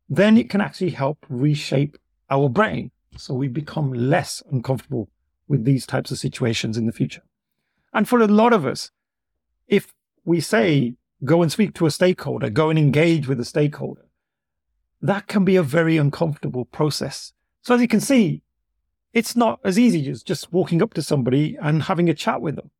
then 0.10 0.38
it 0.38 0.50
can 0.50 0.62
actually 0.62 0.92
help 0.92 1.25
reshape 1.27 1.98
our 2.30 2.48
brain. 2.48 2.92
So 3.18 3.34
we 3.34 3.50
become 3.50 3.92
less 3.94 4.42
uncomfortable 4.50 5.10
with 5.50 5.66
these 5.66 5.86
types 5.86 6.12
of 6.12 6.18
situations 6.18 6.77
in 6.77 6.86
the 6.86 6.98
future. 7.01 7.24
And 7.94 8.08
for 8.08 8.20
a 8.22 8.27
lot 8.27 8.54
of 8.54 8.66
us, 8.66 8.92
if 9.68 9.94
we 10.24 10.39
say, 10.39 10.96
go 11.25 11.42
and 11.42 11.51
speak 11.51 11.74
to 11.75 11.86
a 11.86 11.92
stakeholder, 11.92 12.50
go 12.50 12.70
and 12.70 12.80
engage 12.80 13.27
with 13.27 13.39
a 13.42 13.46
stakeholder, 13.46 14.06
that 15.01 15.27
can 15.27 15.44
be 15.44 15.58
a 15.58 15.63
very 15.63 15.98
uncomfortable 15.98 16.63
process. 16.63 17.34
So 17.68 17.76
as 17.76 17.82
you 17.82 17.90
can 17.90 18.00
see, 18.00 18.44
it's 19.12 19.36
not 19.36 19.60
as 19.62 19.78
easy 19.78 20.10
as 20.10 20.24
just 20.24 20.54
walking 20.54 20.82
up 20.82 20.94
to 20.94 21.02
somebody 21.02 21.58
and 21.62 21.84
having 21.84 22.10
a 22.10 22.14
chat 22.14 22.40
with 22.40 22.56
them. 22.56 22.72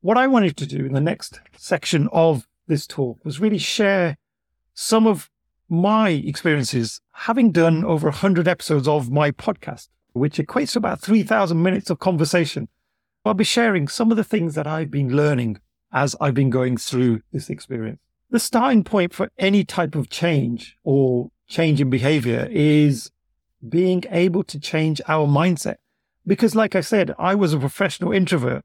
What 0.00 0.16
I 0.16 0.28
wanted 0.28 0.56
to 0.58 0.64
do 0.64 0.86
in 0.86 0.92
the 0.92 1.00
next 1.00 1.40
section 1.56 2.08
of 2.12 2.46
this 2.68 2.86
talk 2.86 3.18
was 3.24 3.40
really 3.40 3.58
share 3.58 4.16
some 4.74 5.08
of 5.08 5.28
my 5.68 6.10
experiences 6.10 7.00
having 7.14 7.50
done 7.50 7.84
over 7.84 8.06
100 8.06 8.46
episodes 8.46 8.86
of 8.86 9.10
my 9.10 9.32
podcast, 9.32 9.88
which 10.12 10.36
equates 10.36 10.74
to 10.74 10.78
about 10.78 11.00
3,000 11.00 11.60
minutes 11.60 11.90
of 11.90 11.98
conversation. 11.98 12.68
I'll 13.24 13.34
be 13.34 13.42
sharing 13.42 13.88
some 13.88 14.12
of 14.12 14.16
the 14.16 14.22
things 14.22 14.54
that 14.54 14.68
I've 14.68 14.92
been 14.92 15.16
learning 15.16 15.58
as 15.92 16.14
I've 16.20 16.34
been 16.34 16.50
going 16.50 16.76
through 16.76 17.22
this 17.32 17.50
experience. 17.50 17.98
The 18.30 18.38
starting 18.38 18.84
point 18.84 19.12
for 19.12 19.32
any 19.36 19.64
type 19.64 19.96
of 19.96 20.10
change 20.10 20.76
or 20.84 21.32
change 21.48 21.80
in 21.80 21.90
behavior 21.90 22.46
is 22.52 23.10
being 23.66 24.04
able 24.10 24.44
to 24.44 24.60
change 24.60 25.00
our 25.08 25.26
mindset. 25.26 25.76
Because, 26.26 26.54
like 26.54 26.74
I 26.74 26.80
said, 26.80 27.14
I 27.18 27.34
was 27.34 27.52
a 27.52 27.58
professional 27.58 28.12
introvert. 28.12 28.64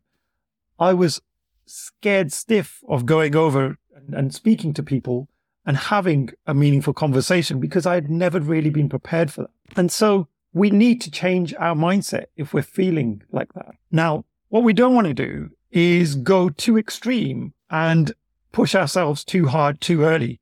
I 0.79 0.93
was 0.93 1.21
scared 1.65 2.33
stiff 2.33 2.83
of 2.87 3.05
going 3.05 3.35
over 3.35 3.77
and 4.11 4.33
speaking 4.33 4.73
to 4.73 4.83
people 4.83 5.29
and 5.65 5.77
having 5.77 6.31
a 6.47 6.53
meaningful 6.53 6.93
conversation 6.93 7.59
because 7.59 7.85
I 7.85 7.93
had 7.93 8.09
never 8.09 8.39
really 8.39 8.71
been 8.71 8.89
prepared 8.89 9.31
for 9.31 9.43
that. 9.43 9.51
And 9.77 9.91
so 9.91 10.27
we 10.53 10.69
need 10.69 11.01
to 11.01 11.11
change 11.11 11.53
our 11.55 11.75
mindset 11.75 12.25
if 12.35 12.53
we're 12.53 12.63
feeling 12.63 13.21
like 13.31 13.53
that. 13.53 13.75
Now, 13.91 14.25
what 14.49 14.63
we 14.63 14.73
don't 14.73 14.95
want 14.95 15.07
to 15.07 15.13
do 15.13 15.51
is 15.71 16.15
go 16.15 16.49
too 16.49 16.77
extreme 16.77 17.53
and 17.69 18.11
push 18.51 18.75
ourselves 18.75 19.23
too 19.23 19.47
hard 19.47 19.79
too 19.79 20.03
early 20.03 20.41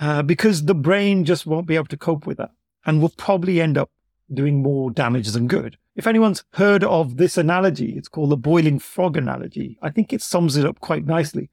uh, 0.00 0.22
because 0.22 0.64
the 0.64 0.74
brain 0.74 1.24
just 1.24 1.44
won't 1.44 1.66
be 1.66 1.74
able 1.74 1.86
to 1.86 1.96
cope 1.96 2.26
with 2.26 2.38
that 2.38 2.52
and 2.86 3.02
will 3.02 3.10
probably 3.10 3.60
end 3.60 3.76
up 3.76 3.90
doing 4.32 4.62
more 4.62 4.90
damage 4.90 5.28
than 5.28 5.46
good. 5.46 5.76
If 5.94 6.06
anyone's 6.06 6.44
heard 6.54 6.84
of 6.84 7.16
this 7.16 7.36
analogy, 7.36 7.92
it's 7.96 8.08
called 8.08 8.30
the 8.30 8.36
boiling 8.36 8.78
frog 8.78 9.16
analogy. 9.16 9.78
I 9.82 9.90
think 9.90 10.12
it 10.12 10.22
sums 10.22 10.56
it 10.56 10.64
up 10.64 10.80
quite 10.80 11.04
nicely. 11.04 11.50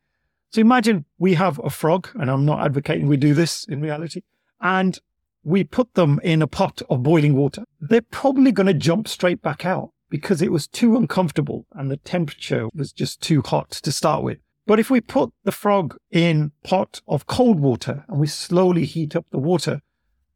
So 0.52 0.62
imagine 0.62 1.06
we 1.18 1.34
have 1.34 1.60
a 1.64 1.70
frog, 1.70 2.10
and 2.16 2.30
I'm 2.30 2.46
not 2.46 2.64
advocating 2.64 3.08
we 3.08 3.18
do 3.18 3.34
this 3.34 3.66
in 3.66 3.82
reality, 3.82 4.22
and 4.62 5.00
we 5.44 5.64
put 5.64 5.94
them 5.96 6.20
in 6.24 6.42
a 6.42 6.48
pot 6.48 6.82
of 6.90 7.04
boiling 7.04 7.36
water. 7.36 7.64
They're 7.82 8.02
probably 8.02 8.52
going 8.52 8.68
to 8.68 8.74
jump 8.74 9.08
straight 9.08 9.42
back 9.42 9.66
out 9.66 9.92
because 10.10 10.42
it 10.42 10.52
was 10.52 10.68
too 10.68 10.96
uncomfortable 10.96 11.66
and 11.74 11.90
the 11.90 11.98
temperature 11.98 12.70
was 12.74 12.94
just 12.94 13.20
too 13.20 13.42
hot 13.42 13.72
to 13.72 13.92
start 13.92 14.24
with. 14.24 14.38
But 14.66 14.80
if 14.80 14.90
we 14.90 15.02
put 15.02 15.34
the 15.44 15.52
frog 15.52 15.98
in 16.12 16.52
pot 16.64 17.02
of 17.08 17.28
cold 17.28 17.60
water 17.60 18.06
and 18.08 18.20
we 18.20 18.28
slowly 18.28 18.86
heat 18.86 19.16
up 19.16 19.26
the 19.32 19.40
water, 19.40 19.82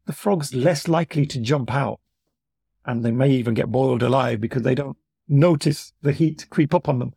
the 0.08 0.14
frog's 0.14 0.54
less 0.54 0.88
likely 0.88 1.26
to 1.26 1.38
jump 1.38 1.70
out. 1.70 2.00
And 2.86 3.04
they 3.04 3.10
may 3.10 3.30
even 3.30 3.52
get 3.52 3.70
boiled 3.70 4.02
alive 4.02 4.40
because 4.40 4.62
they 4.62 4.74
don't 4.74 4.96
notice 5.28 5.92
the 6.00 6.12
heat 6.12 6.46
creep 6.48 6.74
up 6.74 6.88
on 6.88 6.98
them. 6.98 7.12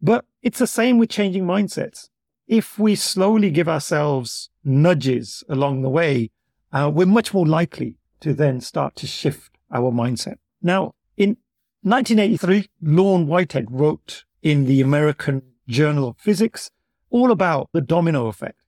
But 0.00 0.24
it's 0.42 0.60
the 0.60 0.66
same 0.66 0.96
with 0.96 1.10
changing 1.10 1.44
mindsets. 1.44 2.08
If 2.48 2.78
we 2.78 2.94
slowly 2.94 3.50
give 3.50 3.68
ourselves 3.68 4.48
nudges 4.64 5.44
along 5.46 5.82
the 5.82 5.90
way, 5.90 6.30
uh, 6.72 6.90
we're 6.92 7.06
much 7.06 7.34
more 7.34 7.46
likely 7.46 7.98
to 8.20 8.32
then 8.32 8.62
start 8.62 8.96
to 8.96 9.06
shift 9.06 9.58
our 9.70 9.92
mindset. 9.92 10.36
Now, 10.62 10.94
in 11.18 11.36
1983, 11.82 12.70
Lorne 12.80 13.26
Whitehead 13.26 13.66
wrote 13.70 14.24
in 14.42 14.64
the 14.64 14.80
American 14.80 15.42
Journal 15.68 16.08
of 16.08 16.16
Physics 16.16 16.70
all 17.10 17.30
about 17.30 17.68
the 17.74 17.82
domino 17.82 18.28
effect. 18.28 18.58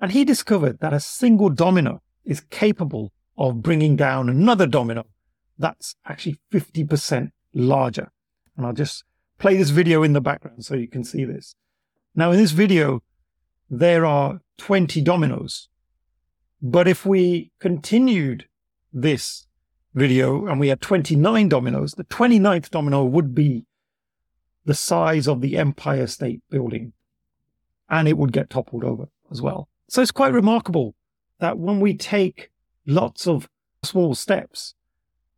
And 0.00 0.12
he 0.12 0.24
discovered 0.24 0.80
that 0.80 0.94
a 0.94 1.00
single 1.00 1.50
domino 1.50 2.00
is 2.28 2.40
capable 2.40 3.12
of 3.36 3.62
bringing 3.62 3.96
down 3.96 4.28
another 4.28 4.66
domino 4.66 5.04
that's 5.58 5.96
actually 6.06 6.38
50% 6.52 7.32
larger. 7.52 8.12
And 8.56 8.64
I'll 8.64 8.72
just 8.72 9.04
play 9.38 9.56
this 9.56 9.70
video 9.70 10.02
in 10.02 10.12
the 10.12 10.20
background 10.20 10.64
so 10.64 10.74
you 10.74 10.88
can 10.88 11.02
see 11.04 11.24
this. 11.24 11.54
Now, 12.14 12.30
in 12.30 12.38
this 12.38 12.52
video, 12.52 13.02
there 13.68 14.06
are 14.06 14.40
20 14.58 15.00
dominoes. 15.02 15.68
But 16.62 16.88
if 16.88 17.04
we 17.04 17.52
continued 17.60 18.46
this 18.92 19.46
video 19.94 20.46
and 20.46 20.60
we 20.60 20.68
had 20.68 20.80
29 20.80 21.48
dominoes, 21.48 21.94
the 21.94 22.04
29th 22.04 22.70
domino 22.70 23.04
would 23.04 23.34
be 23.34 23.64
the 24.64 24.74
size 24.74 25.26
of 25.26 25.40
the 25.40 25.56
Empire 25.56 26.06
State 26.06 26.42
Building 26.50 26.92
and 27.88 28.06
it 28.06 28.18
would 28.18 28.32
get 28.32 28.50
toppled 28.50 28.84
over 28.84 29.08
as 29.30 29.40
well. 29.40 29.68
So 29.88 30.02
it's 30.02 30.10
quite 30.10 30.32
remarkable 30.32 30.94
that 31.40 31.58
when 31.58 31.80
we 31.80 31.94
take 31.94 32.50
lots 32.86 33.26
of 33.26 33.48
small 33.82 34.14
steps, 34.14 34.74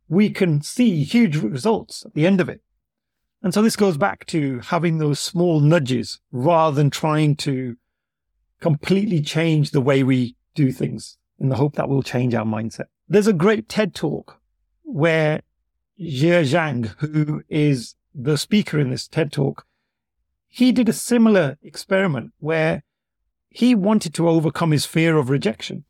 we 0.07 0.29
can 0.29 0.61
see 0.61 1.03
huge 1.03 1.37
results 1.37 2.05
at 2.05 2.13
the 2.13 2.25
end 2.25 2.41
of 2.41 2.49
it. 2.49 2.61
And 3.43 3.53
so 3.53 3.61
this 3.61 3.75
goes 3.75 3.97
back 3.97 4.25
to 4.27 4.59
having 4.59 4.97
those 4.97 5.19
small 5.19 5.59
nudges 5.59 6.19
rather 6.31 6.75
than 6.75 6.89
trying 6.89 7.35
to 7.37 7.77
completely 8.59 9.21
change 9.21 9.71
the 9.71 9.81
way 9.81 10.03
we 10.03 10.35
do 10.53 10.71
things 10.71 11.17
in 11.39 11.49
the 11.49 11.55
hope 11.55 11.75
that 11.75 11.89
will 11.89 12.03
change 12.03 12.35
our 12.35 12.45
mindset. 12.45 12.85
There's 13.07 13.27
a 13.27 13.33
great 13.33 13.67
TED 13.67 13.95
talk 13.95 14.39
where 14.83 15.41
Jia 15.99 16.43
Jiang, 16.43 16.87
who 16.99 17.43
is 17.49 17.95
the 18.13 18.37
speaker 18.37 18.79
in 18.79 18.91
this 18.91 19.07
TED 19.07 19.31
talk, 19.31 19.65
he 20.47 20.71
did 20.71 20.89
a 20.89 20.93
similar 20.93 21.57
experiment 21.63 22.31
where 22.39 22.83
he 23.49 23.73
wanted 23.73 24.13
to 24.13 24.29
overcome 24.29 24.71
his 24.71 24.85
fear 24.85 25.17
of 25.17 25.29
rejection 25.29 25.85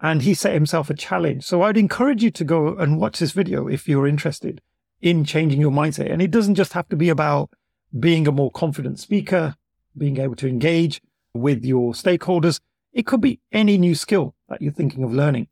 and 0.00 0.22
he 0.22 0.34
set 0.34 0.54
himself 0.54 0.90
a 0.90 0.94
challenge. 0.94 1.44
So 1.44 1.62
I'd 1.62 1.76
encourage 1.76 2.22
you 2.22 2.30
to 2.30 2.44
go 2.44 2.76
and 2.76 3.00
watch 3.00 3.18
this 3.18 3.32
video 3.32 3.66
if 3.66 3.88
you're 3.88 4.06
interested 4.06 4.60
in 5.00 5.24
changing 5.24 5.60
your 5.60 5.70
mindset. 5.70 6.12
And 6.12 6.22
it 6.22 6.30
doesn't 6.30 6.54
just 6.54 6.72
have 6.72 6.88
to 6.88 6.96
be 6.96 7.08
about 7.08 7.50
being 7.98 8.28
a 8.28 8.32
more 8.32 8.50
confident 8.50 8.98
speaker, 8.98 9.56
being 9.96 10.18
able 10.18 10.36
to 10.36 10.48
engage 10.48 11.00
with 11.34 11.64
your 11.64 11.92
stakeholders. 11.92 12.60
It 12.92 13.06
could 13.06 13.20
be 13.20 13.40
any 13.52 13.78
new 13.78 13.94
skill 13.94 14.34
that 14.48 14.62
you're 14.62 14.72
thinking 14.72 15.04
of 15.04 15.12
learning. 15.12 15.48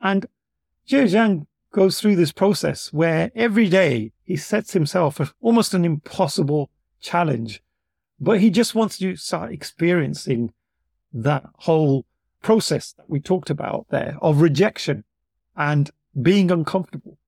And 0.00 0.26
Jia 0.88 1.04
Jiang 1.04 1.46
goes 1.72 2.00
through 2.00 2.16
this 2.16 2.32
process 2.32 2.92
where 2.92 3.30
every 3.34 3.68
day 3.68 4.12
he 4.24 4.36
sets 4.36 4.72
himself 4.72 5.34
almost 5.40 5.74
an 5.74 5.84
impossible 5.84 6.70
challenge, 7.00 7.62
but 8.20 8.40
he 8.40 8.50
just 8.50 8.74
wants 8.74 8.98
to 8.98 9.16
start 9.16 9.52
experiencing 9.52 10.52
that 11.12 11.44
whole 11.58 12.04
process 12.42 12.92
that 12.92 13.08
we 13.08 13.20
talked 13.20 13.50
about 13.50 13.86
there 13.90 14.16
of 14.20 14.40
rejection 14.40 15.04
and 15.56 15.90
being 16.20 16.50
uncomfortable. 16.50 17.18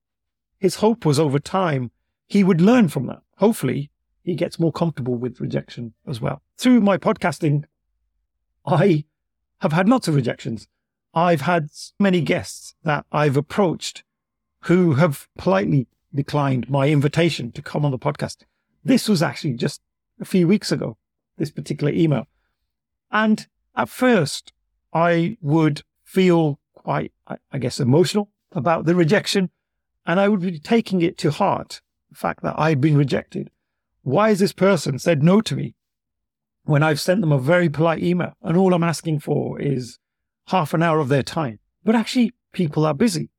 His 0.59 0.75
hope 0.75 1.05
was 1.05 1.19
over 1.19 1.39
time 1.39 1.91
he 2.27 2.43
would 2.43 2.61
learn 2.61 2.87
from 2.87 3.07
that. 3.07 3.21
Hopefully, 3.37 3.91
he 4.23 4.35
gets 4.35 4.59
more 4.59 4.71
comfortable 4.71 5.15
with 5.15 5.41
rejection 5.41 5.93
as 6.07 6.21
well. 6.21 6.41
Through 6.57 6.81
my 6.81 6.97
podcasting, 6.97 7.65
I 8.65 9.05
have 9.59 9.73
had 9.73 9.89
lots 9.89 10.07
of 10.07 10.15
rejections. 10.15 10.67
I've 11.13 11.41
had 11.41 11.69
many 11.99 12.21
guests 12.21 12.75
that 12.83 13.05
I've 13.11 13.35
approached 13.35 14.03
who 14.61 14.93
have 14.93 15.27
politely 15.37 15.87
declined 16.13 16.69
my 16.69 16.89
invitation 16.89 17.51
to 17.51 17.61
come 17.61 17.83
on 17.83 17.91
the 17.91 17.99
podcast. 17.99 18.37
This 18.83 19.09
was 19.09 19.21
actually 19.21 19.53
just 19.53 19.81
a 20.19 20.25
few 20.25 20.47
weeks 20.47 20.71
ago, 20.71 20.97
this 21.37 21.51
particular 21.51 21.91
email. 21.91 22.27
And 23.11 23.47
at 23.75 23.89
first, 23.89 24.53
I 24.93 25.37
would 25.41 25.83
feel 26.03 26.59
quite, 26.73 27.13
I 27.27 27.57
guess, 27.57 27.79
emotional 27.79 28.29
about 28.51 28.85
the 28.85 28.95
rejection. 28.95 29.49
And 30.05 30.19
I 30.19 30.27
would 30.27 30.41
be 30.41 30.59
taking 30.59 31.01
it 31.01 31.17
to 31.19 31.31
heart, 31.31 31.81
the 32.09 32.15
fact 32.15 32.43
that 32.43 32.59
I'd 32.59 32.81
been 32.81 32.97
rejected. 32.97 33.51
Why 34.03 34.29
has 34.29 34.39
this 34.39 34.53
person 34.53 34.97
said 34.99 35.23
no 35.23 35.41
to 35.41 35.55
me 35.55 35.75
when 36.63 36.83
I've 36.83 36.99
sent 36.99 37.21
them 37.21 37.31
a 37.31 37.37
very 37.37 37.69
polite 37.69 38.01
email 38.01 38.33
and 38.41 38.57
all 38.57 38.73
I'm 38.73 38.83
asking 38.83 39.19
for 39.19 39.61
is 39.61 39.99
half 40.47 40.73
an 40.73 40.81
hour 40.81 40.99
of 40.99 41.09
their 41.09 41.23
time? 41.23 41.59
But 41.83 41.95
actually, 41.95 42.33
people 42.51 42.85
are 42.85 42.93
busy 42.93 43.29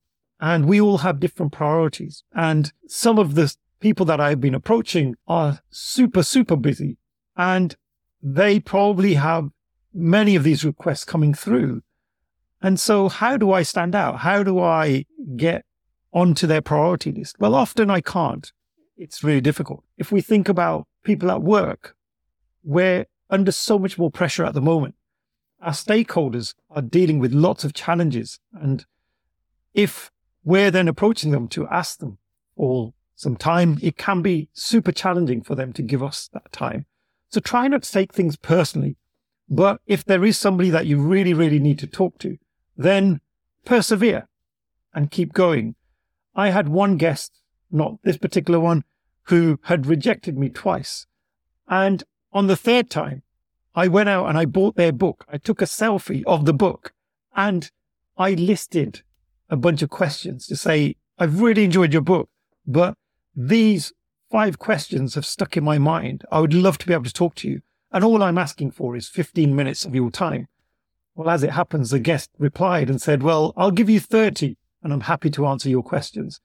and 0.40 0.66
we 0.66 0.80
all 0.80 0.98
have 0.98 1.20
different 1.20 1.52
priorities. 1.52 2.22
And 2.32 2.72
some 2.86 3.18
of 3.18 3.34
the 3.34 3.54
people 3.80 4.06
that 4.06 4.20
I've 4.20 4.40
been 4.40 4.54
approaching 4.54 5.16
are 5.26 5.60
super, 5.70 6.22
super 6.22 6.56
busy 6.56 6.96
and 7.36 7.76
they 8.22 8.60
probably 8.60 9.14
have 9.14 9.50
many 9.94 10.34
of 10.36 10.44
these 10.44 10.64
requests 10.64 11.04
coming 11.04 11.34
through. 11.34 11.82
And 12.60 12.78
so 12.78 13.08
how 13.08 13.36
do 13.36 13.52
I 13.52 13.62
stand 13.62 13.94
out? 13.94 14.18
How 14.20 14.42
do 14.42 14.60
I 14.60 15.06
get 15.36 15.64
onto 16.12 16.46
their 16.46 16.60
priority 16.62 17.12
list? 17.12 17.36
Well, 17.38 17.54
often 17.54 17.90
I 17.90 18.00
can't. 18.00 18.52
It's 18.96 19.24
really 19.24 19.40
difficult. 19.40 19.84
If 19.98 20.12
we 20.12 20.20
think 20.20 20.48
about 20.48 20.86
people 21.02 21.30
at 21.30 21.42
work, 21.42 21.96
we're 22.62 23.06
under 23.30 23.50
so 23.50 23.78
much 23.78 23.98
more 23.98 24.10
pressure 24.10 24.44
at 24.44 24.54
the 24.54 24.60
moment. 24.60 24.94
Our 25.60 25.72
stakeholders 25.72 26.54
are 26.70 26.82
dealing 26.82 27.18
with 27.18 27.32
lots 27.32 27.64
of 27.64 27.72
challenges. 27.72 28.38
And 28.52 28.84
if 29.74 30.10
we're 30.44 30.70
then 30.70 30.88
approaching 30.88 31.30
them 31.30 31.48
to 31.48 31.66
ask 31.68 31.98
them 31.98 32.18
for 32.56 32.92
some 33.14 33.36
time, 33.36 33.78
it 33.82 33.96
can 33.96 34.22
be 34.22 34.48
super 34.52 34.92
challenging 34.92 35.42
for 35.42 35.54
them 35.54 35.72
to 35.72 35.82
give 35.82 36.02
us 36.02 36.28
that 36.32 36.52
time. 36.52 36.86
So 37.30 37.40
try 37.40 37.66
not 37.68 37.84
to 37.84 37.92
take 37.92 38.12
things 38.12 38.36
personally. 38.36 38.96
But 39.52 39.82
if 39.86 40.02
there 40.02 40.24
is 40.24 40.38
somebody 40.38 40.70
that 40.70 40.86
you 40.86 40.98
really, 40.98 41.34
really 41.34 41.58
need 41.58 41.78
to 41.80 41.86
talk 41.86 42.18
to, 42.20 42.38
then 42.74 43.20
persevere 43.66 44.26
and 44.94 45.10
keep 45.10 45.34
going. 45.34 45.74
I 46.34 46.48
had 46.48 46.70
one 46.70 46.96
guest, 46.96 47.42
not 47.70 47.98
this 48.02 48.16
particular 48.16 48.58
one, 48.58 48.84
who 49.24 49.60
had 49.64 49.84
rejected 49.84 50.38
me 50.38 50.48
twice. 50.48 51.06
And 51.68 52.02
on 52.32 52.46
the 52.46 52.56
third 52.56 52.88
time, 52.88 53.24
I 53.74 53.88
went 53.88 54.08
out 54.08 54.26
and 54.26 54.38
I 54.38 54.46
bought 54.46 54.76
their 54.76 54.90
book. 54.90 55.26
I 55.28 55.36
took 55.36 55.60
a 55.60 55.66
selfie 55.66 56.22
of 56.26 56.46
the 56.46 56.54
book 56.54 56.94
and 57.36 57.70
I 58.16 58.32
listed 58.32 59.02
a 59.50 59.56
bunch 59.56 59.82
of 59.82 59.90
questions 59.90 60.46
to 60.46 60.56
say, 60.56 60.96
I've 61.18 61.42
really 61.42 61.64
enjoyed 61.64 61.92
your 61.92 62.00
book, 62.00 62.30
but 62.66 62.96
these 63.36 63.92
five 64.30 64.58
questions 64.58 65.14
have 65.14 65.26
stuck 65.26 65.58
in 65.58 65.64
my 65.64 65.76
mind. 65.76 66.24
I 66.32 66.40
would 66.40 66.54
love 66.54 66.78
to 66.78 66.86
be 66.86 66.94
able 66.94 67.04
to 67.04 67.12
talk 67.12 67.34
to 67.36 67.48
you. 67.50 67.60
And 67.92 68.02
all 68.04 68.22
I'm 68.22 68.38
asking 68.38 68.70
for 68.70 68.96
is 68.96 69.08
15 69.08 69.54
minutes 69.54 69.84
of 69.84 69.94
your 69.94 70.10
time. 70.10 70.48
Well, 71.14 71.28
as 71.28 71.42
it 71.42 71.50
happens, 71.50 71.90
the 71.90 71.98
guest 71.98 72.30
replied 72.38 72.88
and 72.88 73.00
said, 73.00 73.22
well, 73.22 73.52
I'll 73.56 73.70
give 73.70 73.90
you 73.90 74.00
30 74.00 74.56
and 74.82 74.92
I'm 74.92 75.02
happy 75.02 75.30
to 75.30 75.46
answer 75.46 75.68
your 75.68 75.82
questions 75.82 76.40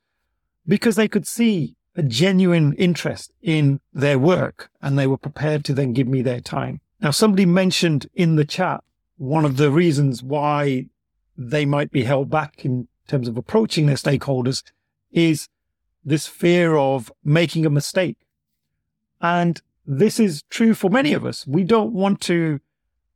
because 0.67 0.97
they 0.97 1.07
could 1.07 1.25
see 1.25 1.75
a 1.95 2.03
genuine 2.03 2.73
interest 2.73 3.31
in 3.41 3.79
their 3.93 4.19
work 4.19 4.69
and 4.81 4.99
they 4.99 5.07
were 5.07 5.17
prepared 5.17 5.63
to 5.65 5.73
then 5.73 5.93
give 5.93 6.07
me 6.07 6.21
their 6.21 6.41
time. 6.41 6.81
Now, 6.99 7.11
somebody 7.11 7.45
mentioned 7.45 8.07
in 8.13 8.35
the 8.35 8.45
chat 8.45 8.83
one 9.17 9.45
of 9.45 9.57
the 9.57 9.71
reasons 9.71 10.21
why 10.21 10.87
they 11.37 11.65
might 11.65 11.91
be 11.91 12.03
held 12.03 12.29
back 12.29 12.65
in 12.65 12.87
terms 13.07 13.27
of 13.27 13.37
approaching 13.37 13.85
their 13.85 13.95
stakeholders 13.95 14.63
is 15.11 15.47
this 16.03 16.27
fear 16.27 16.75
of 16.75 17.11
making 17.23 17.65
a 17.65 17.69
mistake. 17.69 18.17
And 19.21 19.61
this 19.87 20.19
is 20.19 20.43
true 20.49 20.73
for 20.73 20.89
many 20.89 21.13
of 21.13 21.25
us. 21.25 21.47
We 21.47 21.63
don't 21.63 21.93
want 21.93 22.19
to 22.21 22.59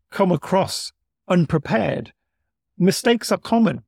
come 0.10 0.31
across 0.31 0.93
unprepared. 1.27 2.13
Mistakes 2.77 3.31
are 3.31 3.38
common. 3.38 3.84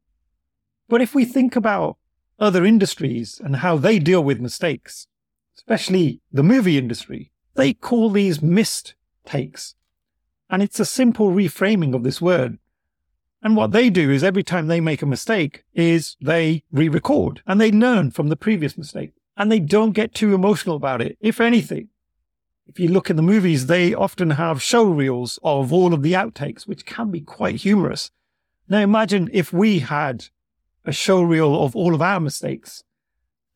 But 0.90 1.02
if 1.02 1.16
we 1.16 1.24
think 1.24 1.56
about 1.56 1.98
other 2.40 2.66
industries 2.66 3.40
and 3.44 3.58
how 3.58 3.78
they 3.78 4.00
deal 4.00 4.24
with 4.24 4.42
mistakes, 4.42 5.08
especially 5.56 6.20
the 6.32 6.44
movie 6.44 6.78
industry, 6.78 7.32
they 7.56 7.74
call 7.74 8.10
these 8.10 8.42
missed 8.42 8.96
takes. 9.26 9.76
And 10.50 10.62
it's 10.62 10.80
a 10.80 10.86
simple 10.86 11.32
reframing 11.32 11.96
of 11.96 12.04
this 12.04 12.22
word. 12.22 12.60
And 13.42 13.56
what 13.56 13.72
they 13.72 13.90
do 13.90 14.12
is 14.12 14.24
every 14.24 14.44
time 14.44 14.68
they 14.68 14.82
make 14.82 15.02
a 15.02 15.06
mistake 15.06 15.64
is 15.74 16.18
they 16.22 16.64
re-record 16.72 17.42
and 17.48 17.60
they 17.60 17.72
learn 17.72 18.12
from 18.12 18.28
the 18.28 18.36
previous 18.36 18.78
mistake 18.78 19.14
and 19.38 19.52
they 19.52 19.60
don't 19.60 19.92
get 19.92 20.14
too 20.14 20.34
emotional 20.34 20.76
about 20.76 21.02
it. 21.02 21.18
If 21.20 21.42
anything, 21.42 21.90
if 22.68 22.80
you 22.80 22.88
look 22.90 23.10
in 23.10 23.16
the 23.16 23.22
movies, 23.22 23.68
they 23.68 23.94
often 23.94 24.32
have 24.32 24.62
show 24.62 24.86
reels 24.86 25.40
of 25.44 25.74
all 25.74 25.94
of 25.94 26.02
the 26.02 26.14
outtakes, 26.14 26.64
which 26.64 26.86
can 26.86 27.12
be 27.12 27.22
quite 27.22 27.56
humorous. 27.56 28.12
Now 28.70 28.80
imagine 28.80 29.30
if 29.34 29.52
we 29.52 29.80
had 29.80 30.26
a 30.86 30.92
show 30.92 31.22
reel 31.22 31.64
of 31.64 31.76
all 31.76 31.94
of 31.94 32.02
our 32.02 32.20
mistakes 32.20 32.84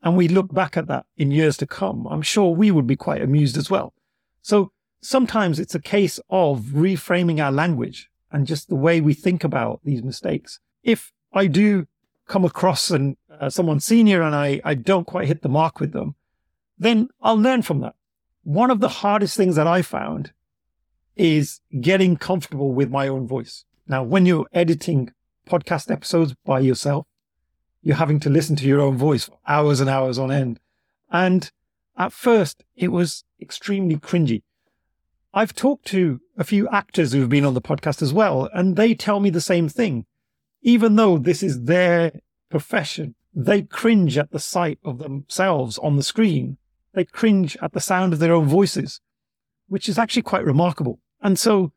and 0.02 0.16
we 0.16 0.28
look 0.28 0.52
back 0.52 0.76
at 0.76 0.86
that 0.86 1.06
in 1.16 1.30
years 1.30 1.56
to 1.58 1.66
come. 1.66 2.06
I'm 2.06 2.22
sure 2.22 2.54
we 2.54 2.70
would 2.70 2.86
be 2.86 2.96
quite 2.96 3.22
amused 3.22 3.56
as 3.56 3.70
well. 3.70 3.94
So 4.42 4.72
sometimes 5.00 5.58
it's 5.58 5.74
a 5.74 5.80
case 5.80 6.20
of 6.30 6.60
reframing 6.66 7.42
our 7.42 7.52
language 7.52 8.10
and 8.30 8.46
just 8.46 8.68
the 8.68 8.76
way 8.76 9.00
we 9.00 9.14
think 9.14 9.42
about 9.42 9.80
these 9.84 10.02
mistakes. 10.02 10.60
If 10.82 11.12
I 11.32 11.46
do 11.46 11.86
come 12.26 12.44
across 12.44 12.90
and 12.90 13.16
uh, 13.40 13.50
someone 13.50 13.80
senior 13.80 14.22
and 14.22 14.34
I, 14.34 14.60
I 14.64 14.74
don't 14.74 15.06
quite 15.06 15.28
hit 15.28 15.42
the 15.42 15.48
mark 15.48 15.80
with 15.80 15.92
them, 15.92 16.14
then 16.78 17.08
I'll 17.20 17.38
learn 17.38 17.62
from 17.62 17.80
that 17.80 17.94
one 18.48 18.70
of 18.70 18.80
the 18.80 18.88
hardest 18.88 19.36
things 19.36 19.56
that 19.56 19.66
I 19.66 19.82
found 19.82 20.32
is 21.16 21.60
getting 21.82 22.16
comfortable 22.16 22.72
with 22.72 22.90
my 22.90 23.06
own 23.06 23.28
voice. 23.28 23.66
Now, 23.86 24.02
when 24.02 24.24
you're 24.24 24.46
editing 24.54 25.12
podcast 25.46 25.90
episodes 25.90 26.34
by 26.46 26.60
yourself, 26.60 27.06
you're 27.82 27.96
having 27.96 28.18
to 28.20 28.30
listen 28.30 28.56
to 28.56 28.66
your 28.66 28.80
own 28.80 28.96
voice 28.96 29.26
for 29.26 29.36
hours 29.46 29.80
and 29.80 29.90
hours 29.90 30.18
on 30.18 30.32
end. 30.32 30.60
And 31.12 31.50
at 31.98 32.10
first, 32.10 32.64
it 32.74 32.88
was 32.88 33.22
extremely 33.38 33.96
cringy. 33.96 34.44
I've 35.34 35.54
talked 35.54 35.84
to 35.88 36.22
a 36.38 36.42
few 36.42 36.70
actors 36.70 37.12
who've 37.12 37.28
been 37.28 37.44
on 37.44 37.52
the 37.52 37.60
podcast 37.60 38.00
as 38.00 38.14
well, 38.14 38.48
and 38.54 38.76
they 38.76 38.94
tell 38.94 39.20
me 39.20 39.28
the 39.28 39.42
same 39.42 39.68
thing. 39.68 40.06
Even 40.62 40.96
though 40.96 41.18
this 41.18 41.42
is 41.42 41.64
their 41.64 42.12
profession, 42.48 43.14
they 43.34 43.60
cringe 43.60 44.16
at 44.16 44.30
the 44.30 44.40
sight 44.40 44.78
of 44.86 45.00
themselves 45.00 45.76
on 45.76 45.96
the 45.96 46.02
screen 46.02 46.56
they 46.98 47.04
cringe 47.04 47.56
at 47.62 47.72
the 47.72 47.80
sound 47.80 48.12
of 48.12 48.18
their 48.18 48.34
own 48.34 48.46
voices, 48.46 49.00
which 49.68 49.88
is 49.88 49.98
actually 49.98 50.22
quite 50.22 50.44
remarkable. 50.44 50.98
And 51.22 51.38
so 51.38 51.72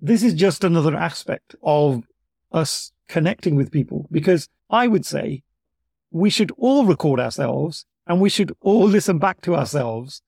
this 0.00 0.22
is 0.22 0.34
just 0.34 0.64
another 0.64 0.94
aspect 0.94 1.56
of 1.62 2.04
us 2.52 2.92
connecting 3.08 3.56
with 3.56 3.72
people 3.72 4.06
because 4.10 4.48
I 4.70 4.88
would 4.88 5.06
say 5.06 5.42
we 6.10 6.30
should 6.30 6.52
all 6.56 6.84
record 6.84 7.20
ourselves 7.20 7.86
and 8.06 8.20
we 8.20 8.28
should 8.28 8.52
all 8.60 8.86
listen 8.96 9.18
back 9.18 9.40
to 9.42 9.54
ourselves 9.54 10.22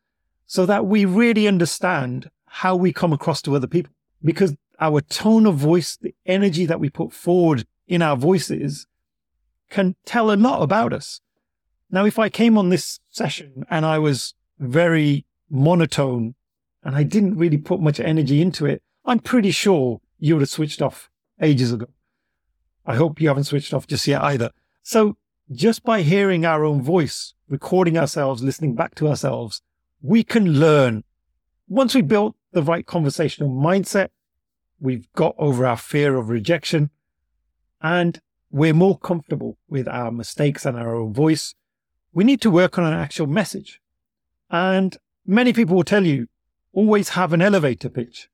so 0.46 0.64
that 0.66 0.86
we 0.86 1.04
really 1.04 1.46
understand 1.46 2.30
how 2.46 2.74
we 2.74 2.92
come 2.92 3.12
across 3.12 3.42
to 3.42 3.54
other 3.54 3.66
people. 3.66 3.92
Because 4.24 4.56
our 4.80 5.00
tone 5.00 5.46
of 5.46 5.56
voice, 5.56 5.96
the 5.96 6.14
energy 6.24 6.64
that 6.66 6.80
we 6.80 6.88
put 6.88 7.12
forward 7.12 7.66
in 7.86 8.00
our 8.00 8.16
voices 8.16 8.86
can 9.70 9.96
tell 10.06 10.30
a 10.30 10.36
lot 10.36 10.62
about 10.62 10.92
us. 10.92 11.20
Now, 11.90 12.04
if 12.04 12.18
I 12.18 12.28
came 12.28 12.58
on 12.58 12.68
this 12.68 13.00
session 13.08 13.64
and 13.70 13.84
I 13.84 13.98
was 13.98 14.34
very 14.58 15.24
monotone 15.50 16.34
and 16.82 16.96
I 16.96 17.02
didn't 17.02 17.36
really 17.36 17.58
put 17.58 17.80
much 17.80 18.00
energy 18.00 18.40
into 18.40 18.66
it, 18.66 18.82
I'm 19.04 19.18
pretty 19.18 19.50
sure 19.50 20.00
you 20.18 20.34
would 20.34 20.42
have 20.42 20.50
switched 20.50 20.82
off 20.82 21.10
ages 21.40 21.72
ago. 21.72 21.86
I 22.86 22.96
hope 22.96 23.20
you 23.20 23.28
haven't 23.28 23.44
switched 23.44 23.74
off 23.74 23.86
just 23.86 24.06
yet 24.06 24.22
either. 24.22 24.50
So 24.82 25.16
just 25.52 25.82
by 25.82 26.02
hearing 26.02 26.44
our 26.44 26.64
own 26.64 26.82
voice, 26.82 27.34
recording 27.48 27.98
ourselves, 27.98 28.42
listening 28.42 28.74
back 28.74 28.94
to 28.96 29.08
ourselves, 29.08 29.62
we 30.02 30.22
can 30.22 30.54
learn. 30.54 31.04
Once 31.68 31.94
we 31.94 32.02
built 32.02 32.36
the 32.52 32.62
right 32.62 32.86
conversational 32.86 33.50
mindset, 33.50 34.08
we've 34.80 35.12
got 35.12 35.34
over 35.38 35.66
our 35.66 35.76
fear 35.76 36.16
of 36.16 36.28
rejection 36.28 36.90
and 37.82 38.20
we're 38.50 38.74
more 38.74 38.98
comfortable 38.98 39.58
with 39.68 39.86
our 39.88 40.10
mistakes 40.10 40.64
and 40.64 40.76
our 40.76 40.94
own 40.94 41.12
voice. 41.12 41.54
We 42.12 42.24
need 42.24 42.40
to 42.42 42.50
work 42.50 42.78
on 42.78 42.84
an 42.84 42.94
actual 42.94 43.26
message. 43.26 43.80
And 44.50 44.96
many 45.26 45.52
people 45.52 45.76
will 45.76 45.84
tell 45.84 46.06
you 46.06 46.28
always 46.72 47.10
have 47.10 47.32
an 47.32 47.42
elevator 47.42 47.88
pitch. 47.88 48.28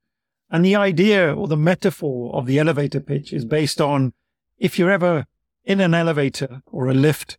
And 0.50 0.64
the 0.64 0.76
idea 0.76 1.34
or 1.34 1.48
the 1.48 1.56
metaphor 1.56 2.34
of 2.34 2.46
the 2.46 2.58
elevator 2.58 3.00
pitch 3.00 3.32
is 3.32 3.44
based 3.44 3.80
on 3.80 4.12
if 4.58 4.78
you're 4.78 4.90
ever 4.90 5.26
in 5.64 5.80
an 5.80 5.94
elevator 5.94 6.62
or 6.66 6.88
a 6.88 6.94
lift 6.94 7.38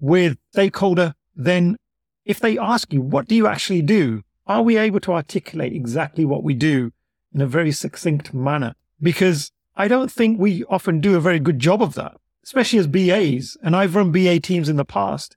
with 0.00 0.36
stakeholder, 0.50 1.14
then 1.34 1.76
if 2.24 2.40
they 2.40 2.58
ask 2.58 2.92
you, 2.92 3.00
what 3.00 3.28
do 3.28 3.34
you 3.34 3.46
actually 3.46 3.82
do? 3.82 4.22
Are 4.46 4.62
we 4.62 4.76
able 4.76 5.00
to 5.00 5.12
articulate 5.12 5.72
exactly 5.72 6.24
what 6.24 6.42
we 6.42 6.54
do 6.54 6.92
in 7.32 7.40
a 7.40 7.46
very 7.46 7.72
succinct 7.72 8.34
manner? 8.34 8.74
Because 9.00 9.52
I 9.76 9.88
don't 9.88 10.10
think 10.10 10.38
we 10.38 10.64
often 10.64 11.00
do 11.00 11.16
a 11.16 11.20
very 11.20 11.38
good 11.38 11.58
job 11.58 11.82
of 11.82 11.94
that, 11.94 12.16
especially 12.44 12.80
as 12.80 12.86
BAs. 12.86 13.56
And 13.62 13.74
I've 13.74 13.94
run 13.94 14.12
BA 14.12 14.40
teams 14.40 14.68
in 14.68 14.76
the 14.76 14.84
past 14.84 15.36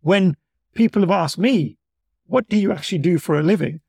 when 0.00 0.36
people 0.74 1.00
have 1.02 1.10
asked 1.10 1.38
me, 1.38 1.78
what 2.32 2.48
do 2.48 2.56
you 2.56 2.72
actually 2.72 2.96
do 2.96 3.18
for 3.18 3.38
a 3.38 3.42
living? 3.42 3.82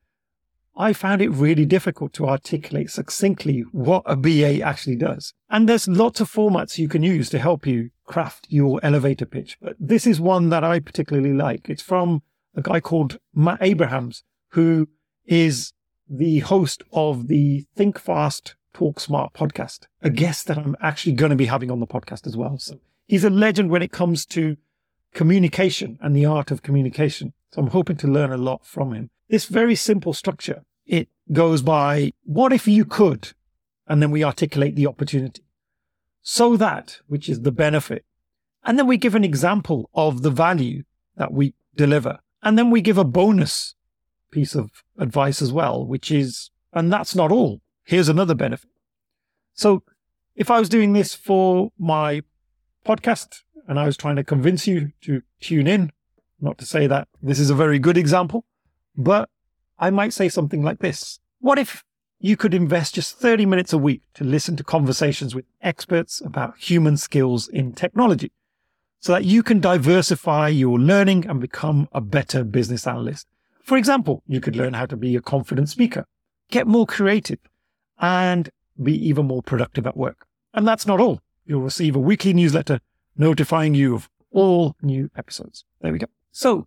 I 0.75 0.91
found 0.91 1.21
it 1.21 1.29
really 1.29 1.65
difficult 1.65 2.11
to 2.15 2.27
articulate 2.27 2.89
succinctly 2.89 3.61
what 3.71 4.03
a 4.05 4.17
BA 4.17 4.59
actually 4.61 4.97
does. 4.97 5.33
And 5.49 5.69
there's 5.69 5.87
lots 5.87 6.19
of 6.19 6.29
formats 6.29 6.77
you 6.77 6.89
can 6.89 7.03
use 7.03 7.29
to 7.29 7.39
help 7.39 7.65
you 7.65 7.91
craft 8.03 8.47
your 8.49 8.81
elevator 8.83 9.25
pitch. 9.25 9.57
But 9.61 9.77
this 9.79 10.05
is 10.05 10.19
one 10.19 10.49
that 10.49 10.61
I 10.61 10.81
particularly 10.81 11.31
like. 11.31 11.69
It's 11.69 11.81
from 11.81 12.21
a 12.53 12.61
guy 12.61 12.81
called 12.81 13.17
Matt 13.33 13.59
Abrahams, 13.61 14.23
who 14.49 14.89
is 15.25 15.71
the 16.09 16.39
host 16.39 16.83
of 16.91 17.29
the 17.29 17.65
Think 17.77 17.97
Fast, 17.97 18.55
Talk 18.73 18.99
Smart 18.99 19.31
podcast, 19.31 19.87
a 20.01 20.09
guest 20.09 20.47
that 20.47 20.57
I'm 20.57 20.75
actually 20.81 21.13
going 21.13 21.29
to 21.29 21.37
be 21.37 21.45
having 21.45 21.71
on 21.71 21.79
the 21.79 21.87
podcast 21.87 22.27
as 22.27 22.35
well. 22.35 22.57
So 22.57 22.81
he's 23.07 23.23
a 23.23 23.29
legend 23.29 23.69
when 23.69 23.81
it 23.81 23.93
comes 23.93 24.25
to 24.25 24.57
communication 25.13 25.97
and 26.01 26.13
the 26.13 26.25
art 26.25 26.51
of 26.51 26.61
communication. 26.61 27.31
So 27.53 27.61
I'm 27.61 27.67
hoping 27.67 27.97
to 27.97 28.07
learn 28.07 28.31
a 28.31 28.37
lot 28.37 28.65
from 28.65 28.93
him 28.93 29.11
this 29.29 29.45
very 29.45 29.75
simple 29.75 30.13
structure. 30.13 30.63
It 30.87 31.07
goes 31.31 31.61
by 31.61 32.13
what 32.23 32.51
if 32.51 32.67
you 32.67 32.83
could? 32.83 33.33
And 33.87 34.01
then 34.01 34.09
we 34.09 34.23
articulate 34.23 34.75
the 34.75 34.87
opportunity. 34.87 35.43
So 36.23 36.57
that, 36.57 36.99
which 37.05 37.29
is 37.29 37.41
the 37.41 37.51
benefit. 37.51 38.05
And 38.63 38.79
then 38.79 38.87
we 38.87 38.97
give 38.97 39.13
an 39.13 39.23
example 39.23 39.91
of 39.93 40.23
the 40.23 40.31
value 40.31 40.83
that 41.15 41.31
we 41.31 41.53
deliver. 41.75 42.19
And 42.41 42.57
then 42.57 42.71
we 42.71 42.81
give 42.81 42.97
a 42.97 43.03
bonus 43.03 43.75
piece 44.31 44.55
of 44.55 44.71
advice 44.97 45.39
as 45.39 45.53
well, 45.53 45.85
which 45.85 46.09
is, 46.11 46.49
and 46.71 46.91
that's 46.91 47.13
not 47.13 47.31
all. 47.31 47.61
Here's 47.83 48.09
another 48.09 48.33
benefit. 48.33 48.71
So 49.53 49.83
if 50.35 50.49
I 50.49 50.59
was 50.59 50.69
doing 50.69 50.93
this 50.93 51.13
for 51.13 51.71
my 51.77 52.23
podcast 52.83 53.41
and 53.67 53.79
I 53.79 53.85
was 53.85 53.95
trying 53.95 54.15
to 54.15 54.23
convince 54.23 54.65
you 54.65 54.91
to 55.01 55.21
tune 55.39 55.67
in, 55.67 55.91
not 56.43 56.57
to 56.57 56.65
say 56.65 56.87
that 56.87 57.07
this 57.21 57.39
is 57.39 57.49
a 57.49 57.55
very 57.55 57.79
good 57.79 57.97
example, 57.97 58.45
but 58.95 59.29
I 59.79 59.89
might 59.89 60.13
say 60.13 60.29
something 60.29 60.61
like 60.61 60.79
this. 60.79 61.19
What 61.39 61.57
if 61.57 61.83
you 62.19 62.37
could 62.37 62.53
invest 62.53 62.95
just 62.95 63.17
30 63.17 63.45
minutes 63.45 63.73
a 63.73 63.77
week 63.77 64.01
to 64.15 64.23
listen 64.23 64.55
to 64.57 64.63
conversations 64.63 65.33
with 65.33 65.45
experts 65.61 66.21
about 66.21 66.57
human 66.57 66.97
skills 66.97 67.47
in 67.47 67.73
technology 67.73 68.31
so 68.99 69.13
that 69.13 69.25
you 69.25 69.41
can 69.41 69.59
diversify 69.59 70.49
your 70.49 70.79
learning 70.79 71.25
and 71.27 71.39
become 71.39 71.87
a 71.91 72.01
better 72.01 72.43
business 72.43 72.85
analyst? 72.85 73.27
For 73.61 73.77
example, 73.77 74.21
you 74.27 74.41
could 74.41 74.55
learn 74.55 74.73
how 74.73 74.85
to 74.85 74.97
be 74.97 75.15
a 75.15 75.21
confident 75.21 75.69
speaker, 75.69 76.05
get 76.51 76.67
more 76.67 76.85
creative, 76.85 77.39
and 77.99 78.49
be 78.81 78.93
even 79.07 79.25
more 79.27 79.41
productive 79.41 79.87
at 79.87 79.97
work. 79.97 80.27
And 80.53 80.67
that's 80.67 80.85
not 80.85 80.99
all. 80.99 81.21
You'll 81.45 81.61
receive 81.61 81.95
a 81.95 81.99
weekly 81.99 82.33
newsletter 82.33 82.79
notifying 83.17 83.75
you 83.75 83.95
of 83.95 84.09
all 84.31 84.75
new 84.81 85.09
episodes. 85.15 85.63
There 85.81 85.91
we 85.91 85.99
go. 85.99 86.07
So 86.33 86.65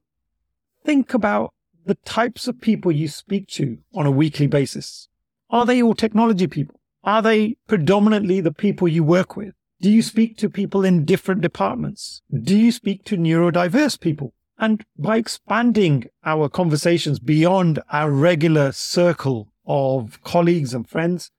think 0.85 1.13
about 1.13 1.53
the 1.85 1.97
types 1.97 2.47
of 2.47 2.61
people 2.61 2.93
you 2.93 3.09
speak 3.09 3.49
to 3.49 3.79
on 3.95 4.07
a 4.07 4.11
weekly 4.13 4.47
basis. 4.47 5.09
Are 5.51 5.67
they 5.67 5.83
all 5.83 5.95
technology 5.95 6.47
people? 6.47 6.81
Are 7.03 7.21
they 7.21 7.57
predominantly 7.67 8.41
the 8.41 8.53
people 8.53 8.87
you 8.87 9.03
work 9.03 9.37
with? 9.37 9.55
Do 9.81 9.91
you 9.91 10.03
speak 10.03 10.39
to 10.39 10.49
people 10.49 10.85
in 10.85 11.05
different 11.05 11.41
departments? 11.41 12.23
Do 12.33 12.57
you 12.57 12.71
speak 12.71 13.05
to 13.05 13.17
neurodiverse 13.17 14.01
people? 14.01 14.33
And 14.57 14.85
by 14.97 15.17
expanding 15.17 16.07
our 16.25 16.49
conversations 16.49 17.19
beyond 17.19 17.81
our 17.91 18.11
regular 18.11 18.71
circle 18.71 19.53
of 19.67 20.23
colleagues 20.23 20.75
and 20.75 20.89
friends, 20.89 21.33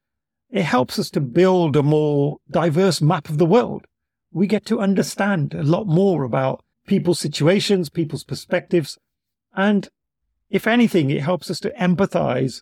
it 0.50 0.64
helps 0.64 1.00
us 1.00 1.10
to 1.12 1.22
build 1.22 1.78
a 1.78 1.84
more 1.84 2.40
diverse 2.52 3.02
map 3.02 3.30
of 3.30 3.38
the 3.38 3.46
world. 3.46 3.86
We 4.32 4.48
get 4.48 4.66
to 4.66 4.82
understand 4.82 5.54
a 5.54 5.64
lot 5.64 5.88
more 5.88 6.24
about 6.24 6.64
people's 6.88 7.20
situations, 7.20 7.90
people's 7.90 8.24
perspectives, 8.24 8.98
and 9.56 9.90
if 10.50 10.66
anything, 10.68 11.10
it 11.10 11.22
helps 11.22 11.52
us 11.52 11.60
to 11.60 11.72
empathize 11.72 12.62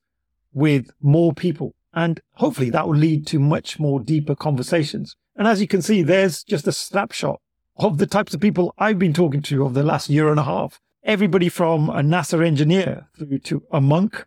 with 0.53 0.89
more 1.01 1.33
people. 1.33 1.75
And 1.93 2.19
hopefully 2.33 2.69
that 2.71 2.88
will 2.88 2.95
lead 2.95 3.25
to 3.27 3.39
much 3.39 3.79
more 3.79 3.99
deeper 3.99 4.35
conversations. 4.35 5.15
And 5.35 5.47
as 5.47 5.61
you 5.61 5.67
can 5.67 5.81
see, 5.81 6.01
there's 6.01 6.43
just 6.43 6.67
a 6.67 6.71
snapshot 6.71 7.39
of 7.77 7.97
the 7.97 8.07
types 8.07 8.33
of 8.33 8.41
people 8.41 8.73
I've 8.77 8.99
been 8.99 9.13
talking 9.13 9.41
to 9.43 9.63
over 9.63 9.73
the 9.73 9.83
last 9.83 10.09
year 10.09 10.29
and 10.29 10.39
a 10.39 10.43
half. 10.43 10.81
Everybody 11.03 11.49
from 11.49 11.89
a 11.89 12.01
NASA 12.01 12.45
engineer 12.45 13.07
through 13.17 13.39
to 13.39 13.63
a 13.71 13.79
monk, 13.79 14.25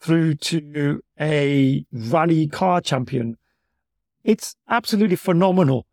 through 0.00 0.34
to 0.36 1.02
a 1.18 1.84
rally 1.92 2.46
car 2.46 2.80
champion. 2.80 3.36
It's 4.22 4.56
absolutely 4.68 5.16
phenomenal 5.16 5.86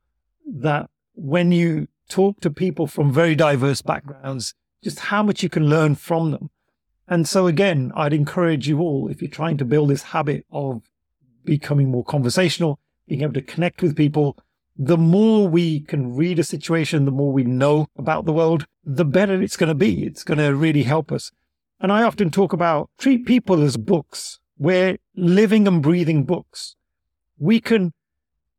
that 0.45 0.89
when 1.13 1.51
you 1.51 1.88
talk 2.08 2.39
to 2.41 2.50
people 2.50 2.88
from 2.88 3.12
very 3.12 3.36
diverse 3.36 3.82
backgrounds, 3.82 4.54
just 4.84 5.00
how 5.00 5.24
much 5.24 5.43
you 5.43 5.50
can 5.50 5.70
learn 5.70 5.96
from 5.96 6.32
them. 6.32 6.50
And 7.08 7.28
so 7.28 7.48
again, 7.48 7.91
I'd 7.96 8.13
encourage 8.13 8.67
you 8.67 8.80
all, 8.80 9.08
if 9.10 9.22
you're 9.22 9.32
trying 9.32 9.58
to 9.58 9.65
build 9.65 9.89
this 9.89 10.04
habit 10.04 10.46
of 10.52 10.84
becoming 11.46 11.89
more 11.89 12.04
conversational, 12.04 12.80
being 13.08 13.22
able 13.22 13.34
to 13.34 13.41
connect 13.41 13.82
with 13.82 13.96
people, 13.96 14.38
the 14.78 14.98
more 14.98 15.48
we 15.48 15.80
can 15.80 16.15
read 16.15 16.38
a 16.38 16.43
situation, 16.43 17.06
the 17.06 17.12
more 17.12 17.32
we 17.32 17.43
know 17.43 17.88
about 17.98 18.26
the 18.26 18.34
world, 18.34 18.65
the 18.84 19.06
better 19.06 19.41
it's 19.41 19.58
going 19.58 19.70
to 19.70 19.76
be. 19.76 20.04
It's 20.04 20.24
going 20.24 20.38
to 20.38 20.56
really 20.56 20.84
help 20.84 21.12
us. 21.12 21.32
And 21.80 21.91
I 21.91 22.04
often 22.04 22.30
talk 22.30 22.54
about 22.54 22.89
treat 22.98 23.26
people 23.26 23.62
as 23.62 23.78
books. 23.78 24.39
We're 24.58 24.98
living 25.15 25.67
and 25.67 25.82
breathing 25.82 26.26
books. 26.26 26.76
We 27.39 27.60
can 27.60 27.93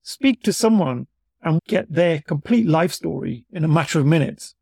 speak 0.03 0.43
to 0.45 0.53
someone 0.53 1.07
and 1.49 1.61
get 1.67 1.93
their 1.93 2.21
complete 2.21 2.67
life 2.67 2.93
story 2.93 3.45
in 3.51 3.65
a 3.65 3.69
matter 3.69 3.99
of 3.99 4.07
minutes. 4.07 4.55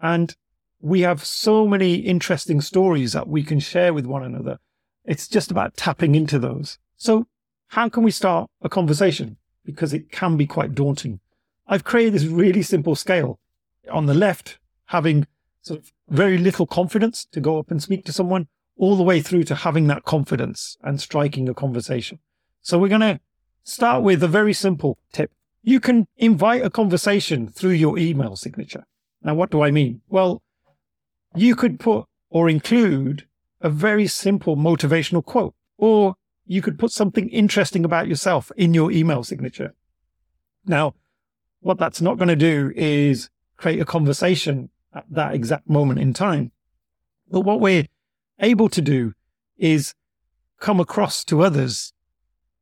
And 0.00 0.34
we 0.80 1.02
have 1.02 1.24
so 1.24 1.66
many 1.66 1.96
interesting 1.96 2.60
stories 2.60 3.12
that 3.12 3.28
we 3.28 3.42
can 3.42 3.60
share 3.60 3.94
with 3.94 4.06
one 4.06 4.24
another. 4.24 4.58
It's 5.04 5.28
just 5.28 5.50
about 5.50 5.76
tapping 5.76 6.14
into 6.14 6.38
those. 6.38 6.78
So 6.96 7.26
how 7.68 7.88
can 7.88 8.02
we 8.02 8.10
start 8.10 8.50
a 8.62 8.68
conversation? 8.68 9.36
Because 9.64 9.92
it 9.92 10.10
can 10.10 10.36
be 10.36 10.46
quite 10.46 10.74
daunting. 10.74 11.20
I've 11.66 11.84
created 11.84 12.14
this 12.14 12.24
really 12.24 12.62
simple 12.62 12.94
scale. 12.94 13.38
On 13.90 14.06
the 14.06 14.14
left, 14.14 14.58
having 14.86 15.26
sort 15.62 15.80
of 15.80 15.92
very 16.08 16.38
little 16.38 16.66
confidence 16.66 17.26
to 17.32 17.40
go 17.40 17.58
up 17.58 17.70
and 17.70 17.82
speak 17.82 18.04
to 18.04 18.12
someone, 18.12 18.48
all 18.76 18.96
the 18.96 19.02
way 19.02 19.20
through 19.20 19.44
to 19.44 19.54
having 19.54 19.86
that 19.86 20.04
confidence 20.04 20.76
and 20.82 21.00
striking 21.00 21.48
a 21.48 21.54
conversation. 21.54 22.18
So 22.60 22.78
we're 22.78 22.88
going 22.88 23.00
to 23.00 23.20
start 23.62 24.02
with 24.02 24.22
a 24.22 24.28
very 24.28 24.52
simple 24.52 24.98
tip. 25.12 25.30
You 25.66 25.80
can 25.80 26.06
invite 26.18 26.62
a 26.62 26.68
conversation 26.68 27.48
through 27.48 27.70
your 27.70 27.98
email 27.98 28.36
signature. 28.36 28.84
Now, 29.22 29.34
what 29.34 29.50
do 29.50 29.62
I 29.62 29.70
mean? 29.70 30.02
Well, 30.08 30.42
you 31.34 31.56
could 31.56 31.80
put 31.80 32.04
or 32.28 32.50
include 32.50 33.26
a 33.62 33.70
very 33.70 34.06
simple 34.06 34.56
motivational 34.56 35.24
quote, 35.24 35.54
or 35.78 36.16
you 36.46 36.60
could 36.60 36.78
put 36.78 36.90
something 36.90 37.30
interesting 37.30 37.82
about 37.82 38.08
yourself 38.08 38.52
in 38.58 38.74
your 38.74 38.92
email 38.92 39.24
signature. 39.24 39.74
Now, 40.66 40.94
what 41.60 41.78
that's 41.78 42.02
not 42.02 42.18
going 42.18 42.28
to 42.28 42.36
do 42.36 42.70
is 42.76 43.30
create 43.56 43.80
a 43.80 43.86
conversation 43.86 44.68
at 44.94 45.06
that 45.10 45.34
exact 45.34 45.66
moment 45.66 45.98
in 45.98 46.12
time. 46.12 46.52
But 47.30 47.40
what 47.40 47.60
we're 47.60 47.86
able 48.38 48.68
to 48.68 48.82
do 48.82 49.14
is 49.56 49.94
come 50.60 50.78
across 50.78 51.24
to 51.24 51.42
others 51.42 51.94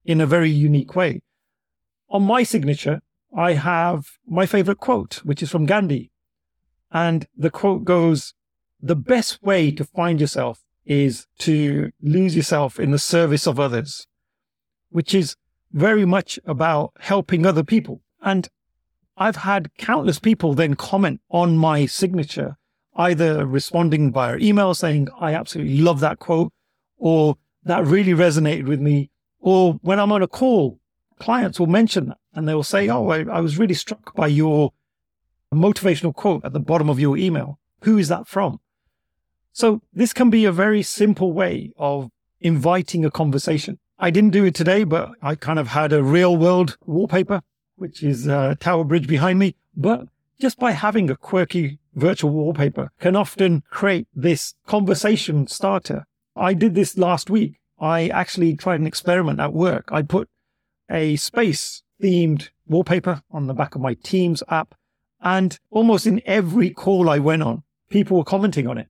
in 0.05 0.21
a 0.21 0.27
very 0.27 0.51
unique 0.51 0.95
way. 0.95 1.23
On 2.13 2.23
my 2.23 2.43
signature, 2.43 3.01
I 3.35 3.55
have 3.55 4.19
my 4.27 4.45
favorite 4.45 4.79
quote, 4.79 5.23
which 5.25 5.43
is 5.43 5.51
from 5.51 5.65
Gandhi. 5.65 6.11
And 6.91 7.27
the 7.35 7.49
quote 7.49 7.85
goes, 7.85 8.35
the 8.83 8.95
best 8.95 9.43
way 9.43 9.71
to 9.71 9.85
find 9.85 10.21
yourself 10.21 10.61
is 10.85 11.27
to 11.39 11.91
lose 12.03 12.37
yourself 12.37 12.79
in 12.79 12.91
the 12.91 12.99
service 12.99 13.47
of 13.47 13.59
others, 13.59 14.07
which 14.91 15.15
is 15.15 15.37
very 15.73 16.05
much 16.05 16.39
about 16.45 16.93
helping 17.01 17.47
other 17.47 17.65
people. 17.65 18.03
And 18.21 18.47
I've 19.17 19.37
had 19.37 19.75
countless 19.79 20.19
people 20.19 20.53
then 20.53 20.75
comment 20.75 21.23
on 21.31 21.57
my 21.57 21.87
signature, 21.87 22.59
either 22.95 23.47
responding 23.47 24.13
via 24.13 24.37
email 24.37 24.75
saying, 24.75 25.09
I 25.19 25.33
absolutely 25.33 25.79
love 25.79 26.01
that 26.01 26.19
quote, 26.19 26.53
or 26.99 27.37
that 27.65 27.87
really 27.87 28.13
resonated 28.13 28.67
with 28.67 28.81
me. 28.81 29.11
Or 29.41 29.79
when 29.81 29.99
I'm 29.99 30.13
on 30.13 30.23
a 30.23 30.29
call, 30.29 30.79
clients 31.23 31.61
will 31.61 31.69
mention 31.69 32.09
that 32.09 32.19
and 32.35 32.49
they 32.49 32.55
will 32.55 32.65
say, 32.65 32.89
Oh, 32.89 33.09
I, 33.09 33.25
I 33.25 33.41
was 33.41 33.57
really 33.57 33.75
struck 33.75 34.15
by 34.15 34.27
your 34.27 34.73
motivational 35.55 36.15
quote 36.15 36.45
at 36.45 36.53
the 36.53 36.61
bottom 36.61 36.91
of 36.91 36.99
your 36.99 37.17
email. 37.17 37.59
Who 37.83 37.97
is 37.97 38.09
that 38.09 38.27
from? 38.27 38.59
So 39.53 39.83
this 39.93 40.13
can 40.13 40.31
be 40.31 40.45
a 40.45 40.53
very 40.53 40.83
simple 40.83 41.33
way 41.33 41.73
of 41.77 42.11
inviting 42.41 43.05
a 43.05 43.11
conversation. 43.11 43.79
I 43.99 44.11
didn't 44.11 44.31
do 44.31 44.45
it 44.45 44.55
today, 44.55 44.83
but 44.83 45.13
I 45.23 45.37
kind 45.37 45.59
of 45.59 45.69
had 45.69 45.93
a 45.93 46.03
real 46.03 46.37
world 46.37 46.77
wallpaper, 46.85 47.43
which 47.77 48.03
is 48.03 48.27
uh, 48.27 48.57
Tower 48.59 48.85
Bridge 48.85 49.07
behind 49.07 49.39
me. 49.39 49.55
But 49.77 50.09
just 50.41 50.59
by 50.59 50.73
having 50.73 51.09
a 51.09 51.17
quirky 51.17 51.79
virtual 51.95 52.31
wallpaper 52.31 52.91
can 52.99 53.15
often 53.15 53.63
create 53.71 54.09
this 54.15 54.55
conversation 54.67 55.47
starter. 55.47 56.07
I 56.35 56.55
did 56.55 56.75
this 56.75 56.99
last 56.99 57.31
week. 57.31 57.61
I 57.79 58.09
actually 58.09 58.57
tried 58.57 58.81
an 58.81 58.87
experiment 58.87 59.39
at 59.39 59.53
work. 59.53 59.91
I 59.93 60.03
put 60.03 60.29
a 60.93 61.17
space 61.17 61.83
themed 62.01 62.51
wallpaper 62.69 63.23
on 63.31 63.47
the 63.47 63.55
back 63.55 63.75
of 63.75 63.81
my 63.81 63.95
Teams 63.95 64.43
app. 64.49 64.75
And 65.21 65.59
almost 65.71 66.07
in 66.07 66.21
every 66.27 66.71
call 66.71 67.09
I 67.09 67.19
went 67.19 67.43
on, 67.43 67.63
people 67.89 68.19
were 68.19 68.25
commenting 68.25 68.67
on 68.67 68.79
it. 68.79 68.89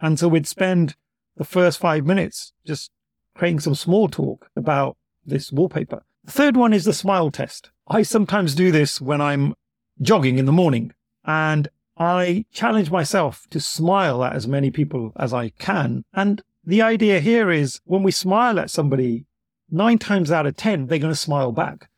And 0.00 0.18
so 0.18 0.28
we'd 0.28 0.46
spend 0.46 0.94
the 1.36 1.44
first 1.44 1.78
five 1.78 2.04
minutes 2.04 2.52
just 2.66 2.90
creating 3.34 3.60
some 3.60 3.74
small 3.74 4.08
talk 4.08 4.50
about 4.56 4.96
this 5.24 5.52
wallpaper. 5.52 6.02
The 6.24 6.32
third 6.32 6.56
one 6.56 6.72
is 6.72 6.84
the 6.84 6.92
smile 6.92 7.30
test. 7.30 7.70
I 7.86 8.02
sometimes 8.02 8.54
do 8.54 8.70
this 8.70 9.00
when 9.00 9.20
I'm 9.20 9.54
jogging 10.00 10.38
in 10.38 10.46
the 10.46 10.52
morning 10.52 10.92
and 11.24 11.68
I 11.96 12.44
challenge 12.52 12.90
myself 12.90 13.46
to 13.50 13.60
smile 13.60 14.22
at 14.24 14.34
as 14.34 14.46
many 14.46 14.70
people 14.70 15.12
as 15.16 15.32
I 15.32 15.50
can. 15.50 16.04
And 16.12 16.42
the 16.64 16.82
idea 16.82 17.20
here 17.20 17.50
is 17.50 17.80
when 17.84 18.02
we 18.02 18.12
smile 18.12 18.60
at 18.60 18.70
somebody, 18.70 19.24
nine 19.70 19.98
times 19.98 20.30
out 20.30 20.46
of 20.46 20.56
10, 20.56 20.86
they're 20.86 20.98
going 20.98 21.12
to 21.12 21.18
smile 21.18 21.52
back. 21.52 21.88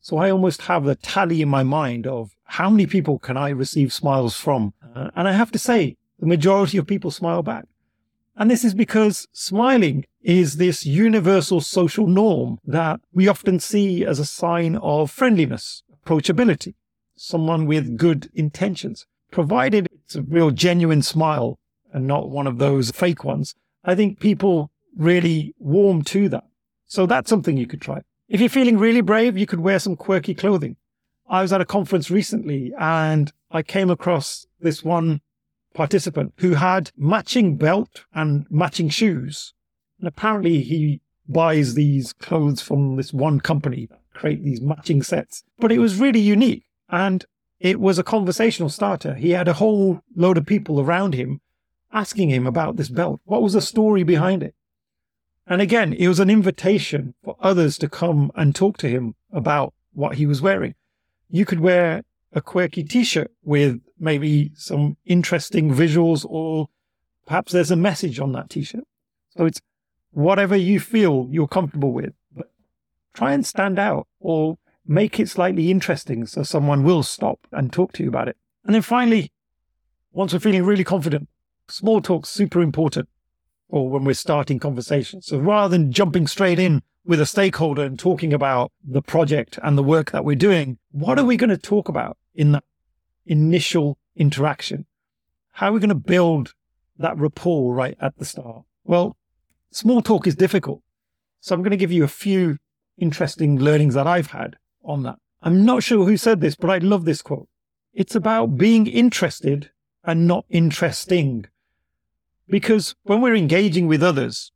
So 0.00 0.16
I 0.16 0.30
almost 0.30 0.62
have 0.62 0.86
a 0.86 0.94
tally 0.94 1.42
in 1.42 1.48
my 1.48 1.62
mind 1.62 2.06
of 2.06 2.30
how 2.44 2.70
many 2.70 2.86
people 2.86 3.18
can 3.18 3.36
I 3.36 3.50
receive 3.50 3.92
smiles 3.92 4.36
from? 4.36 4.72
Uh, 4.94 5.10
and 5.14 5.28
I 5.28 5.32
have 5.32 5.52
to 5.52 5.58
say, 5.58 5.96
the 6.18 6.26
majority 6.26 6.78
of 6.78 6.86
people 6.86 7.10
smile 7.10 7.42
back. 7.42 7.66
And 8.36 8.50
this 8.50 8.64
is 8.64 8.74
because 8.74 9.28
smiling 9.32 10.06
is 10.22 10.56
this 10.56 10.86
universal 10.86 11.60
social 11.60 12.06
norm 12.06 12.58
that 12.64 13.00
we 13.12 13.28
often 13.28 13.60
see 13.60 14.04
as 14.04 14.18
a 14.18 14.24
sign 14.24 14.76
of 14.76 15.10
friendliness, 15.10 15.82
approachability, 16.04 16.74
someone 17.16 17.66
with 17.66 17.96
good 17.96 18.30
intentions. 18.34 19.06
Provided 19.30 19.86
it's 19.92 20.16
a 20.16 20.22
real 20.22 20.50
genuine 20.50 21.02
smile 21.02 21.58
and 21.92 22.06
not 22.06 22.30
one 22.30 22.46
of 22.46 22.58
those 22.58 22.90
fake 22.90 23.24
ones, 23.24 23.54
I 23.84 23.94
think 23.94 24.20
people 24.20 24.70
really 24.96 25.54
warm 25.58 26.02
to 26.04 26.28
that. 26.30 26.44
So 26.90 27.06
that's 27.06 27.30
something 27.30 27.56
you 27.56 27.68
could 27.68 27.80
try. 27.80 28.02
If 28.28 28.40
you're 28.40 28.48
feeling 28.48 28.76
really 28.76 29.00
brave, 29.00 29.38
you 29.38 29.46
could 29.46 29.60
wear 29.60 29.78
some 29.78 29.94
quirky 29.94 30.34
clothing. 30.34 30.76
I 31.28 31.40
was 31.40 31.52
at 31.52 31.60
a 31.60 31.64
conference 31.64 32.10
recently 32.10 32.72
and 32.76 33.32
I 33.48 33.62
came 33.62 33.90
across 33.90 34.48
this 34.58 34.82
one 34.82 35.20
participant 35.72 36.34
who 36.38 36.54
had 36.54 36.90
matching 36.96 37.56
belt 37.56 38.04
and 38.12 38.44
matching 38.50 38.88
shoes. 38.88 39.54
And 40.00 40.08
apparently 40.08 40.62
he 40.62 41.00
buys 41.28 41.74
these 41.74 42.12
clothes 42.12 42.60
from 42.60 42.96
this 42.96 43.12
one 43.12 43.40
company 43.40 43.86
that 43.86 44.00
create 44.12 44.42
these 44.42 44.60
matching 44.60 45.04
sets. 45.04 45.44
But 45.60 45.70
it 45.70 45.78
was 45.78 46.00
really 46.00 46.18
unique 46.18 46.64
and 46.88 47.24
it 47.60 47.78
was 47.78 48.00
a 48.00 48.02
conversational 48.02 48.68
starter. 48.68 49.14
He 49.14 49.30
had 49.30 49.46
a 49.46 49.52
whole 49.52 50.02
load 50.16 50.38
of 50.38 50.44
people 50.44 50.80
around 50.80 51.14
him 51.14 51.40
asking 51.92 52.30
him 52.30 52.48
about 52.48 52.74
this 52.74 52.88
belt. 52.88 53.20
What 53.26 53.42
was 53.42 53.52
the 53.52 53.60
story 53.60 54.02
behind 54.02 54.42
it? 54.42 54.56
And 55.50 55.60
again, 55.60 55.92
it 55.92 56.06
was 56.06 56.20
an 56.20 56.30
invitation 56.30 57.14
for 57.24 57.34
others 57.40 57.76
to 57.78 57.88
come 57.88 58.30
and 58.36 58.54
talk 58.54 58.78
to 58.78 58.88
him 58.88 59.16
about 59.32 59.74
what 59.92 60.14
he 60.14 60.24
was 60.24 60.40
wearing. 60.40 60.76
You 61.28 61.44
could 61.44 61.58
wear 61.58 62.04
a 62.32 62.40
quirky 62.40 62.84
t-shirt 62.84 63.32
with 63.42 63.80
maybe 63.98 64.52
some 64.54 64.96
interesting 65.04 65.72
visuals 65.74 66.24
or 66.24 66.68
perhaps 67.26 67.50
there's 67.50 67.72
a 67.72 67.76
message 67.76 68.20
on 68.20 68.30
that 68.32 68.48
t-shirt. 68.48 68.84
So 69.36 69.44
it's 69.44 69.60
whatever 70.12 70.54
you 70.54 70.78
feel 70.78 71.26
you're 71.32 71.48
comfortable 71.48 71.92
with, 71.92 72.12
but 72.32 72.52
try 73.12 73.32
and 73.32 73.44
stand 73.44 73.76
out 73.76 74.06
or 74.20 74.56
make 74.86 75.18
it 75.18 75.28
slightly 75.28 75.68
interesting 75.68 76.26
so 76.26 76.44
someone 76.44 76.84
will 76.84 77.02
stop 77.02 77.40
and 77.50 77.72
talk 77.72 77.92
to 77.94 78.04
you 78.04 78.08
about 78.08 78.28
it. 78.28 78.36
And 78.64 78.72
then 78.72 78.82
finally, 78.82 79.32
once 80.12 80.32
we're 80.32 80.38
feeling 80.38 80.64
really 80.64 80.84
confident, 80.84 81.28
small 81.66 82.00
talk's 82.00 82.28
super 82.28 82.62
important 82.62 83.08
or 83.70 83.88
when 83.88 84.04
we're 84.04 84.14
starting 84.14 84.58
conversations. 84.58 85.26
So 85.26 85.38
rather 85.38 85.70
than 85.76 85.92
jumping 85.92 86.26
straight 86.26 86.58
in 86.58 86.82
with 87.04 87.20
a 87.20 87.26
stakeholder 87.26 87.82
and 87.82 87.98
talking 87.98 88.32
about 88.32 88.72
the 88.84 89.02
project 89.02 89.58
and 89.62 89.78
the 89.78 89.82
work 89.82 90.10
that 90.10 90.24
we're 90.24 90.36
doing, 90.36 90.78
what 90.90 91.18
are 91.18 91.24
we 91.24 91.36
going 91.36 91.50
to 91.50 91.58
talk 91.58 91.88
about 91.88 92.18
in 92.34 92.52
that 92.52 92.64
initial 93.26 93.98
interaction? 94.16 94.86
How 95.52 95.68
are 95.68 95.72
we 95.72 95.80
going 95.80 95.88
to 95.88 95.94
build 95.94 96.54
that 96.98 97.16
rapport 97.16 97.74
right 97.74 97.96
at 98.00 98.16
the 98.18 98.24
start? 98.24 98.64
Well, 98.84 99.16
small 99.70 100.02
talk 100.02 100.26
is 100.26 100.34
difficult. 100.34 100.82
So 101.40 101.54
I'm 101.54 101.62
going 101.62 101.70
to 101.70 101.76
give 101.76 101.92
you 101.92 102.04
a 102.04 102.08
few 102.08 102.58
interesting 102.98 103.58
learnings 103.58 103.94
that 103.94 104.06
I've 104.06 104.30
had 104.32 104.56
on 104.84 105.02
that. 105.04 105.16
I'm 105.42 105.64
not 105.64 105.82
sure 105.82 106.04
who 106.04 106.16
said 106.16 106.40
this, 106.40 106.54
but 106.54 106.70
I 106.70 106.78
love 106.78 107.04
this 107.04 107.22
quote. 107.22 107.48
It's 107.94 108.14
about 108.14 108.58
being 108.58 108.86
interested 108.86 109.70
and 110.04 110.26
not 110.26 110.44
interesting. 110.50 111.46
Because 112.50 112.94
when 113.04 113.20
we're 113.20 113.36
engaging 113.36 113.86
with 113.86 114.02
others, 114.02 114.52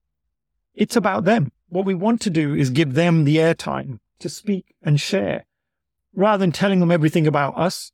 it's 0.75 0.97
about 0.97 1.25
them. 1.25 1.53
What 1.69 1.85
we 1.85 1.95
want 1.95 2.21
to 2.23 2.31
do 2.31 2.55
is 2.55 2.71
give 2.71 2.95
them 2.95 3.25
the 3.25 3.37
airtime 3.37 4.01
to 4.19 4.29
speak 4.29 4.75
and 4.83 5.01
share. 5.01 5.45
Rather 6.15 6.41
than 6.41 6.53
telling 6.53 6.81
them 6.81 6.91
everything 6.91 7.27
about 7.27 7.57
us, 7.57 7.93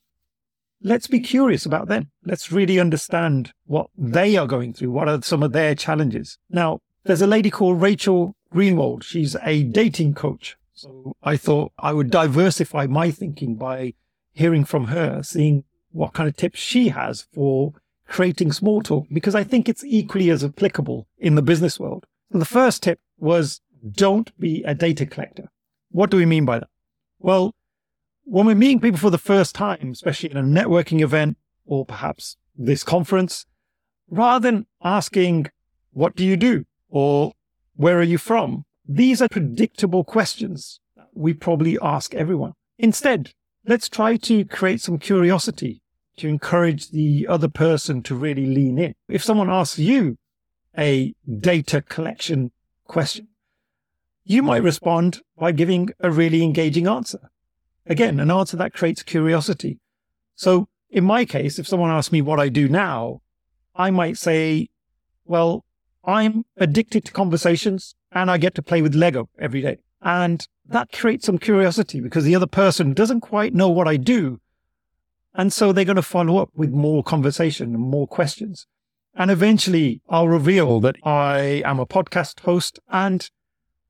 let's 0.82 1.06
be 1.06 1.20
curious 1.20 1.64
about 1.66 1.88
them. 1.88 2.10
Let's 2.24 2.52
really 2.52 2.78
understand 2.78 3.52
what 3.66 3.88
they 3.96 4.36
are 4.36 4.46
going 4.46 4.72
through. 4.72 4.90
What 4.90 5.08
are 5.08 5.22
some 5.22 5.42
of 5.42 5.52
their 5.52 5.74
challenges? 5.74 6.38
Now, 6.48 6.80
there's 7.04 7.22
a 7.22 7.26
lady 7.26 7.50
called 7.50 7.80
Rachel 7.80 8.36
Greenwald. 8.52 9.02
She's 9.02 9.36
a 9.42 9.62
dating 9.62 10.14
coach. 10.14 10.56
So 10.74 11.16
I 11.22 11.36
thought 11.36 11.72
I 11.78 11.92
would 11.92 12.10
diversify 12.10 12.86
my 12.86 13.10
thinking 13.10 13.56
by 13.56 13.94
hearing 14.32 14.64
from 14.64 14.86
her, 14.86 15.22
seeing 15.22 15.64
what 15.92 16.12
kind 16.12 16.28
of 16.28 16.36
tips 16.36 16.58
she 16.58 16.88
has 16.88 17.26
for 17.32 17.74
creating 18.10 18.50
small 18.50 18.82
talk 18.82 19.06
because 19.12 19.36
I 19.36 19.44
think 19.44 19.68
it's 19.68 19.84
equally 19.84 20.30
as 20.30 20.44
applicable 20.44 21.06
in 21.18 21.36
the 21.36 21.42
business 21.42 21.78
world. 21.78 22.04
The 22.30 22.44
first 22.44 22.82
tip 22.82 22.98
was 23.18 23.60
don't 23.92 24.38
be 24.38 24.62
a 24.64 24.74
data 24.74 25.06
collector. 25.06 25.48
What 25.90 26.10
do 26.10 26.16
we 26.16 26.26
mean 26.26 26.44
by 26.44 26.58
that? 26.58 26.68
Well, 27.20 27.54
when 28.24 28.46
we're 28.46 28.54
meeting 28.56 28.80
people 28.80 28.98
for 28.98 29.10
the 29.10 29.18
first 29.18 29.54
time, 29.54 29.90
especially 29.92 30.30
in 30.30 30.36
a 30.36 30.42
networking 30.42 31.00
event 31.00 31.38
or 31.64 31.86
perhaps 31.86 32.36
this 32.56 32.84
conference, 32.84 33.46
rather 34.08 34.42
than 34.42 34.66
asking, 34.82 35.46
what 35.92 36.16
do 36.16 36.24
you 36.24 36.36
do? 36.36 36.64
Or 36.88 37.32
where 37.76 37.98
are 37.98 38.10
you 38.14 38.18
from? 38.18 38.64
These 38.88 39.22
are 39.22 39.28
predictable 39.28 40.02
questions 40.02 40.80
we 41.14 41.32
probably 41.32 41.78
ask 41.80 42.14
everyone. 42.14 42.54
Instead, 42.76 43.32
let's 43.66 43.88
try 43.88 44.16
to 44.16 44.44
create 44.44 44.80
some 44.80 44.98
curiosity 44.98 45.80
to 46.16 46.28
encourage 46.28 46.90
the 46.90 47.26
other 47.28 47.48
person 47.48 48.02
to 48.02 48.14
really 48.14 48.46
lean 48.46 48.78
in. 48.78 48.94
If 49.08 49.24
someone 49.24 49.50
asks 49.50 49.78
you 49.78 50.18
a 50.76 51.14
data 51.38 51.82
collection 51.82 52.52
question, 52.84 53.28
you 54.24 54.42
might 54.42 54.62
respond 54.62 55.20
by 55.38 55.52
giving 55.52 55.90
a 56.00 56.10
really 56.10 56.42
engaging 56.42 56.86
answer. 56.86 57.30
Again, 57.86 58.20
an 58.20 58.30
answer 58.30 58.56
that 58.58 58.74
creates 58.74 59.02
curiosity. 59.02 59.80
So 60.36 60.68
in 60.90 61.04
my 61.04 61.24
case, 61.24 61.58
if 61.58 61.66
someone 61.66 61.90
asks 61.90 62.12
me 62.12 62.22
what 62.22 62.40
I 62.40 62.48
do 62.48 62.68
now, 62.68 63.22
I 63.74 63.90
might 63.90 64.18
say, 64.18 64.68
well, 65.24 65.64
I'm 66.04 66.44
addicted 66.56 67.04
to 67.06 67.12
conversations 67.12 67.94
and 68.12 68.30
I 68.30 68.38
get 68.38 68.54
to 68.56 68.62
play 68.62 68.82
with 68.82 68.94
Lego 68.94 69.28
every 69.38 69.62
day. 69.62 69.78
And 70.02 70.46
that 70.66 70.92
creates 70.92 71.26
some 71.26 71.38
curiosity 71.38 72.00
because 72.00 72.24
the 72.24 72.34
other 72.34 72.46
person 72.46 72.94
doesn't 72.94 73.20
quite 73.20 73.54
know 73.54 73.68
what 73.68 73.88
I 73.88 73.96
do, 73.96 74.40
and 75.34 75.52
so 75.52 75.72
they're 75.72 75.84
going 75.84 75.96
to 75.96 76.02
follow 76.02 76.38
up 76.38 76.50
with 76.54 76.70
more 76.70 77.02
conversation 77.02 77.74
and 77.74 77.82
more 77.82 78.06
questions. 78.06 78.66
And 79.14 79.30
eventually 79.30 80.00
I'll 80.08 80.28
reveal 80.28 80.80
that 80.80 80.96
I 81.04 81.62
am 81.64 81.78
a 81.78 81.86
podcast 81.86 82.40
host 82.40 82.78
and 82.88 83.28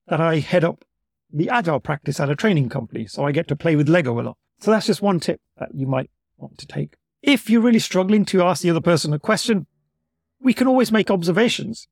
that 0.06 0.20
I 0.20 0.38
head 0.38 0.64
up 0.64 0.84
the 1.32 1.48
agile 1.48 1.80
practice 1.80 2.20
at 2.20 2.30
a 2.30 2.36
training 2.36 2.68
company. 2.68 3.06
So 3.06 3.24
I 3.24 3.32
get 3.32 3.48
to 3.48 3.56
play 3.56 3.76
with 3.76 3.88
Lego 3.88 4.18
a 4.20 4.22
lot. 4.22 4.36
So 4.60 4.70
that's 4.70 4.86
just 4.86 5.02
one 5.02 5.20
tip 5.20 5.40
that 5.58 5.74
you 5.74 5.86
might 5.86 6.10
want 6.36 6.58
to 6.58 6.66
take. 6.66 6.94
If 7.22 7.48
you're 7.48 7.60
really 7.60 7.78
struggling 7.78 8.24
to 8.26 8.42
ask 8.42 8.62
the 8.62 8.70
other 8.70 8.80
person 8.80 9.12
a 9.12 9.18
question, 9.18 9.66
we 10.40 10.54
can 10.54 10.66
always 10.66 10.90
make 10.90 11.10
observations. 11.10 11.86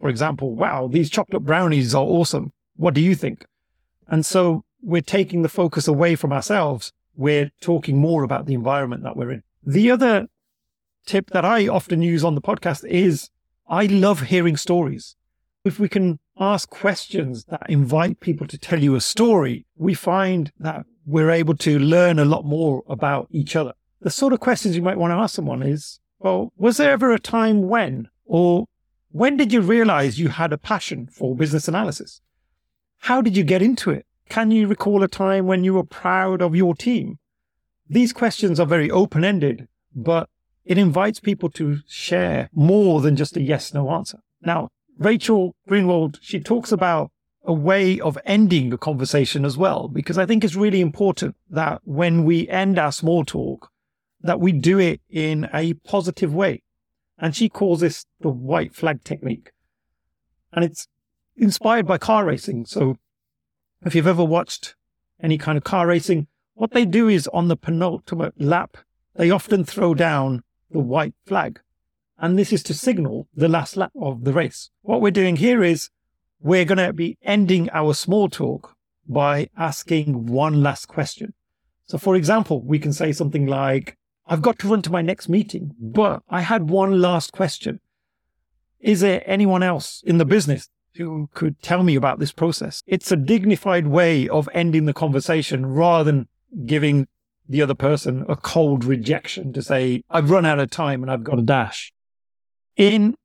For 0.00 0.08
example, 0.08 0.54
wow, 0.54 0.88
these 0.88 1.08
chocolate 1.08 1.44
brownies 1.44 1.94
are 1.94 2.04
awesome. 2.04 2.52
What 2.76 2.94
do 2.94 3.00
you 3.00 3.14
think? 3.14 3.46
And 4.08 4.26
so 4.26 4.64
we're 4.82 5.02
taking 5.02 5.42
the 5.42 5.48
focus 5.48 5.88
away 5.88 6.14
from 6.16 6.32
ourselves. 6.32 6.92
We're 7.16 7.50
talking 7.60 7.98
more 7.98 8.22
about 8.22 8.46
the 8.46 8.54
environment 8.54 9.02
that 9.02 9.16
we're 9.16 9.32
in. 9.32 9.42
The 9.64 9.90
other 9.90 10.26
tip 11.06 11.30
that 11.30 11.44
I 11.44 11.66
often 11.66 12.02
use 12.02 12.22
on 12.22 12.34
the 12.34 12.42
podcast 12.42 12.86
is 12.86 13.30
I 13.68 13.86
love 13.86 14.22
hearing 14.22 14.56
stories. 14.56 15.16
If 15.64 15.78
we 15.78 15.88
can 15.88 16.20
ask 16.38 16.68
questions 16.68 17.44
that 17.46 17.68
invite 17.68 18.20
people 18.20 18.46
to 18.48 18.58
tell 18.58 18.82
you 18.82 18.94
a 18.94 19.00
story, 19.00 19.66
we 19.76 19.94
find 19.94 20.52
that 20.60 20.84
we're 21.06 21.30
able 21.30 21.56
to 21.56 21.78
learn 21.78 22.18
a 22.18 22.24
lot 22.24 22.44
more 22.44 22.82
about 22.88 23.28
each 23.30 23.56
other. 23.56 23.72
The 24.00 24.10
sort 24.10 24.32
of 24.32 24.40
questions 24.40 24.76
you 24.76 24.82
might 24.82 24.98
want 24.98 25.12
to 25.12 25.16
ask 25.16 25.34
someone 25.34 25.62
is, 25.62 25.98
well, 26.18 26.52
was 26.56 26.76
there 26.76 26.90
ever 26.90 27.12
a 27.12 27.18
time 27.18 27.68
when, 27.68 28.08
or 28.24 28.66
when 29.10 29.36
did 29.36 29.52
you 29.52 29.62
realize 29.62 30.18
you 30.18 30.28
had 30.28 30.52
a 30.52 30.58
passion 30.58 31.08
for 31.10 31.34
business 31.34 31.68
analysis? 31.68 32.20
How 32.98 33.22
did 33.22 33.36
you 33.36 33.44
get 33.44 33.62
into 33.62 33.90
it? 33.90 34.06
Can 34.28 34.50
you 34.50 34.66
recall 34.66 35.02
a 35.02 35.08
time 35.08 35.46
when 35.46 35.64
you 35.64 35.74
were 35.74 35.84
proud 35.84 36.42
of 36.42 36.56
your 36.56 36.74
team? 36.74 37.18
These 37.88 38.12
questions 38.12 38.58
are 38.58 38.66
very 38.66 38.90
open 38.90 39.24
ended, 39.24 39.68
but 39.94 40.28
it 40.64 40.78
invites 40.78 41.20
people 41.20 41.48
to 41.50 41.78
share 41.86 42.50
more 42.52 43.00
than 43.00 43.16
just 43.16 43.36
a 43.36 43.42
yes 43.42 43.72
no 43.72 43.90
answer. 43.90 44.18
Now, 44.42 44.68
Rachel 44.98 45.54
Greenwald, 45.68 46.18
she 46.20 46.40
talks 46.40 46.72
about 46.72 47.10
a 47.44 47.52
way 47.52 48.00
of 48.00 48.18
ending 48.24 48.70
the 48.70 48.78
conversation 48.78 49.44
as 49.44 49.56
well, 49.56 49.88
because 49.88 50.18
I 50.18 50.26
think 50.26 50.42
it's 50.42 50.56
really 50.56 50.80
important 50.80 51.36
that 51.48 51.80
when 51.84 52.24
we 52.24 52.48
end 52.48 52.78
our 52.78 52.90
small 52.90 53.24
talk, 53.24 53.70
that 54.20 54.40
we 54.40 54.50
do 54.50 54.80
it 54.80 55.00
in 55.08 55.48
a 55.54 55.74
positive 55.74 56.34
way. 56.34 56.62
And 57.18 57.36
she 57.36 57.48
calls 57.48 57.80
this 57.80 58.04
the 58.20 58.28
white 58.28 58.74
flag 58.74 59.04
technique. 59.04 59.52
And 60.52 60.64
it's 60.64 60.88
inspired 61.36 61.86
by 61.86 61.98
car 61.98 62.24
racing. 62.24 62.66
So 62.66 62.96
if 63.86 63.94
you've 63.94 64.06
ever 64.06 64.24
watched 64.24 64.74
any 65.22 65.38
kind 65.38 65.56
of 65.56 65.64
car 65.64 65.86
racing, 65.86 66.26
what 66.54 66.72
they 66.72 66.84
do 66.84 67.08
is 67.08 67.28
on 67.28 67.48
the 67.48 67.56
penultimate 67.56 68.40
lap, 68.40 68.76
they 69.14 69.30
often 69.30 69.64
throw 69.64 69.94
down 69.94 70.42
the 70.70 70.78
white 70.78 71.14
flag. 71.26 71.60
And 72.18 72.38
this 72.38 72.52
is 72.52 72.62
to 72.64 72.74
signal 72.74 73.28
the 73.34 73.48
last 73.48 73.76
lap 73.76 73.92
of 74.00 74.24
the 74.24 74.32
race. 74.32 74.70
What 74.82 75.00
we're 75.00 75.10
doing 75.10 75.36
here 75.36 75.62
is 75.62 75.90
we're 76.40 76.64
going 76.64 76.78
to 76.78 76.92
be 76.92 77.18
ending 77.22 77.68
our 77.70 77.92
small 77.94 78.28
talk 78.28 78.74
by 79.06 79.50
asking 79.56 80.26
one 80.26 80.62
last 80.62 80.86
question. 80.86 81.34
So, 81.86 81.98
for 81.98 82.16
example, 82.16 82.62
we 82.62 82.78
can 82.78 82.92
say 82.92 83.12
something 83.12 83.46
like, 83.46 83.96
I've 84.26 84.42
got 84.42 84.58
to 84.60 84.68
run 84.68 84.82
to 84.82 84.90
my 84.90 85.02
next 85.02 85.28
meeting, 85.28 85.74
but 85.78 86.22
I 86.28 86.40
had 86.40 86.68
one 86.68 87.00
last 87.00 87.32
question. 87.32 87.80
Is 88.80 89.00
there 89.00 89.22
anyone 89.26 89.62
else 89.62 90.02
in 90.06 90.18
the 90.18 90.24
business 90.24 90.68
who 90.96 91.28
could 91.34 91.60
tell 91.62 91.82
me 91.82 91.94
about 91.94 92.18
this 92.18 92.32
process? 92.32 92.82
It's 92.86 93.12
a 93.12 93.16
dignified 93.16 93.86
way 93.86 94.28
of 94.28 94.48
ending 94.52 94.86
the 94.86 94.92
conversation 94.92 95.66
rather 95.66 96.04
than 96.04 96.28
giving 96.64 97.08
the 97.48 97.62
other 97.62 97.74
person 97.74 98.24
a 98.28 98.36
cold 98.36 98.84
rejection 98.84 99.52
to 99.52 99.62
say, 99.62 100.02
I've 100.10 100.30
run 100.30 100.46
out 100.46 100.58
of 100.58 100.70
time 100.70 101.02
and 101.02 101.10
I've 101.10 101.24
got 101.24 101.38
a 101.38 101.42
dash. 101.42 101.92
In 102.76 103.16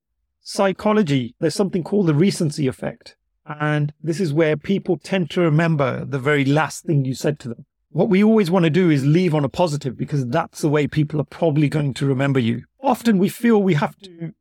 psychology, 0.41 1.35
there's 1.39 1.55
something 1.55 1.83
called 1.83 2.07
the 2.07 2.13
recency 2.13 2.67
effect. 2.67 3.15
And 3.45 3.93
this 4.01 4.19
is 4.19 4.33
where 4.33 4.55
people 4.55 4.97
tend 4.97 5.29
to 5.31 5.41
remember 5.41 6.05
the 6.05 6.19
very 6.19 6.45
last 6.45 6.85
thing 6.85 7.05
you 7.05 7.15
said 7.15 7.39
to 7.39 7.49
them. 7.49 7.65
What 7.89 8.09
we 8.09 8.23
always 8.23 8.49
want 8.49 8.63
to 8.63 8.69
do 8.69 8.89
is 8.89 9.05
leave 9.05 9.35
on 9.35 9.43
a 9.43 9.49
positive 9.49 9.97
because 9.97 10.25
that's 10.27 10.61
the 10.61 10.69
way 10.69 10.87
people 10.87 11.19
are 11.19 11.25
probably 11.25 11.67
going 11.67 11.93
to 11.95 12.05
remember 12.05 12.39
you. 12.39 12.63
Often 12.81 13.17
we 13.17 13.27
feel 13.27 13.61
we 13.61 13.73
have 13.73 13.97
to 13.99 14.33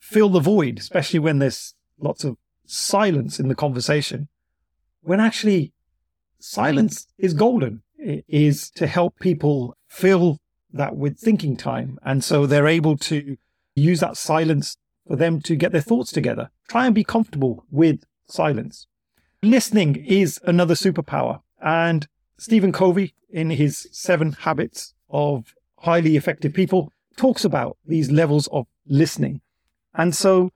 fill 0.00 0.28
the 0.28 0.40
void, 0.40 0.78
especially 0.78 1.20
when 1.20 1.38
there's 1.38 1.74
lots 1.98 2.24
of 2.24 2.36
silence 2.70 3.40
in 3.40 3.48
the 3.48 3.54
conversation, 3.54 4.28
when 5.02 5.20
actually 5.20 5.72
silence 6.38 7.06
is 7.18 7.34
golden 7.34 7.82
is 7.98 8.70
to 8.70 8.86
help 8.86 9.18
people 9.18 9.76
fill 9.88 10.38
that 10.72 10.96
with 10.96 11.18
thinking 11.18 11.56
time. 11.56 11.98
And 12.04 12.22
so 12.22 12.46
they're 12.46 12.68
able 12.68 12.96
to 12.98 13.36
use 13.74 14.00
that 14.00 14.16
silence 14.16 14.76
for 15.06 15.16
them 15.16 15.40
to 15.42 15.56
get 15.56 15.72
their 15.72 15.80
thoughts 15.80 16.12
together. 16.12 16.50
Try 16.68 16.86
and 16.86 16.94
be 16.94 17.04
comfortable 17.04 17.64
with 17.70 18.04
silence. 18.28 18.86
Listening 19.42 19.96
is 19.96 20.38
another 20.44 20.74
superpower. 20.74 21.40
And 21.60 22.06
Stephen 22.38 22.72
Covey, 22.72 23.14
in 23.30 23.50
his 23.50 23.88
seven 23.90 24.32
habits 24.32 24.94
of 25.10 25.54
highly 25.78 26.16
effective 26.16 26.54
people, 26.54 26.92
talks 27.16 27.44
about 27.44 27.76
these 27.84 28.10
levels 28.10 28.46
of 28.48 28.66
listening. 28.86 29.40
And 29.94 30.14
so 30.14 30.50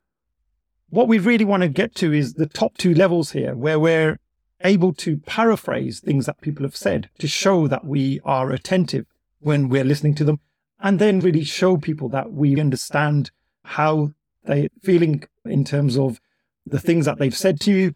what 0.95 1.09
we 1.09 1.19
really 1.19 1.45
want 1.45 1.63
to 1.63 1.69
get 1.69 1.95
to 1.97 2.13
is 2.13 2.35
the 2.35 2.47
top 2.47 2.79
two 2.79 2.95
levels 2.95 3.33
here, 3.33 3.55
where 3.57 3.81
we're 3.81 4.19
able 4.61 4.93
to 4.95 5.17
paraphrase 5.19 5.99
things 5.99 6.27
that 6.27 6.41
people 6.41 6.65
have 6.65 6.77
said 6.77 7.11
to 7.19 7.27
show 7.27 7.67
that 7.67 7.85
we 7.85 8.21
are 8.25 8.53
attentive 8.53 9.05
when 9.41 9.69
we're 9.69 9.85
listening 9.85 10.15
to 10.15 10.25
them, 10.25 10.39
and 10.81 11.01
then 11.01 11.19
really 11.19 11.43
show 11.43 11.77
people 11.77 12.09
that 12.11 12.33
we 12.33 12.61
understand 12.61 13.33
how 13.65 14.13
they're 14.45 14.69
feeling 14.83 15.25
in 15.45 15.65
terms 15.65 15.99
of 15.99 16.21
the 16.65 16.79
things 16.79 17.07
that 17.07 17.19
they've 17.19 17.37
said 17.37 17.61
to 17.61 17.73
you. 17.73 17.95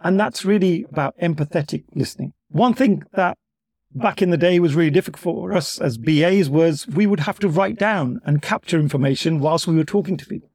And 0.00 0.18
that's 0.18 0.44
really 0.44 0.86
about 0.90 1.18
empathetic 1.18 1.84
listening. 1.94 2.32
One 2.48 2.72
thing 2.72 3.02
that 3.12 3.36
back 3.94 4.22
in 4.22 4.30
the 4.30 4.36
day 4.38 4.58
was 4.58 4.74
really 4.74 4.90
difficult 4.90 5.20
for 5.20 5.52
us 5.52 5.78
as 5.80 5.98
BAs 5.98 6.48
was 6.48 6.86
we 6.86 7.06
would 7.06 7.20
have 7.20 7.38
to 7.40 7.48
write 7.48 7.78
down 7.78 8.20
and 8.24 8.40
capture 8.40 8.78
information 8.78 9.38
whilst 9.38 9.66
we 9.66 9.76
were 9.76 9.84
talking 9.84 10.16
to 10.16 10.26
people. 10.26 10.47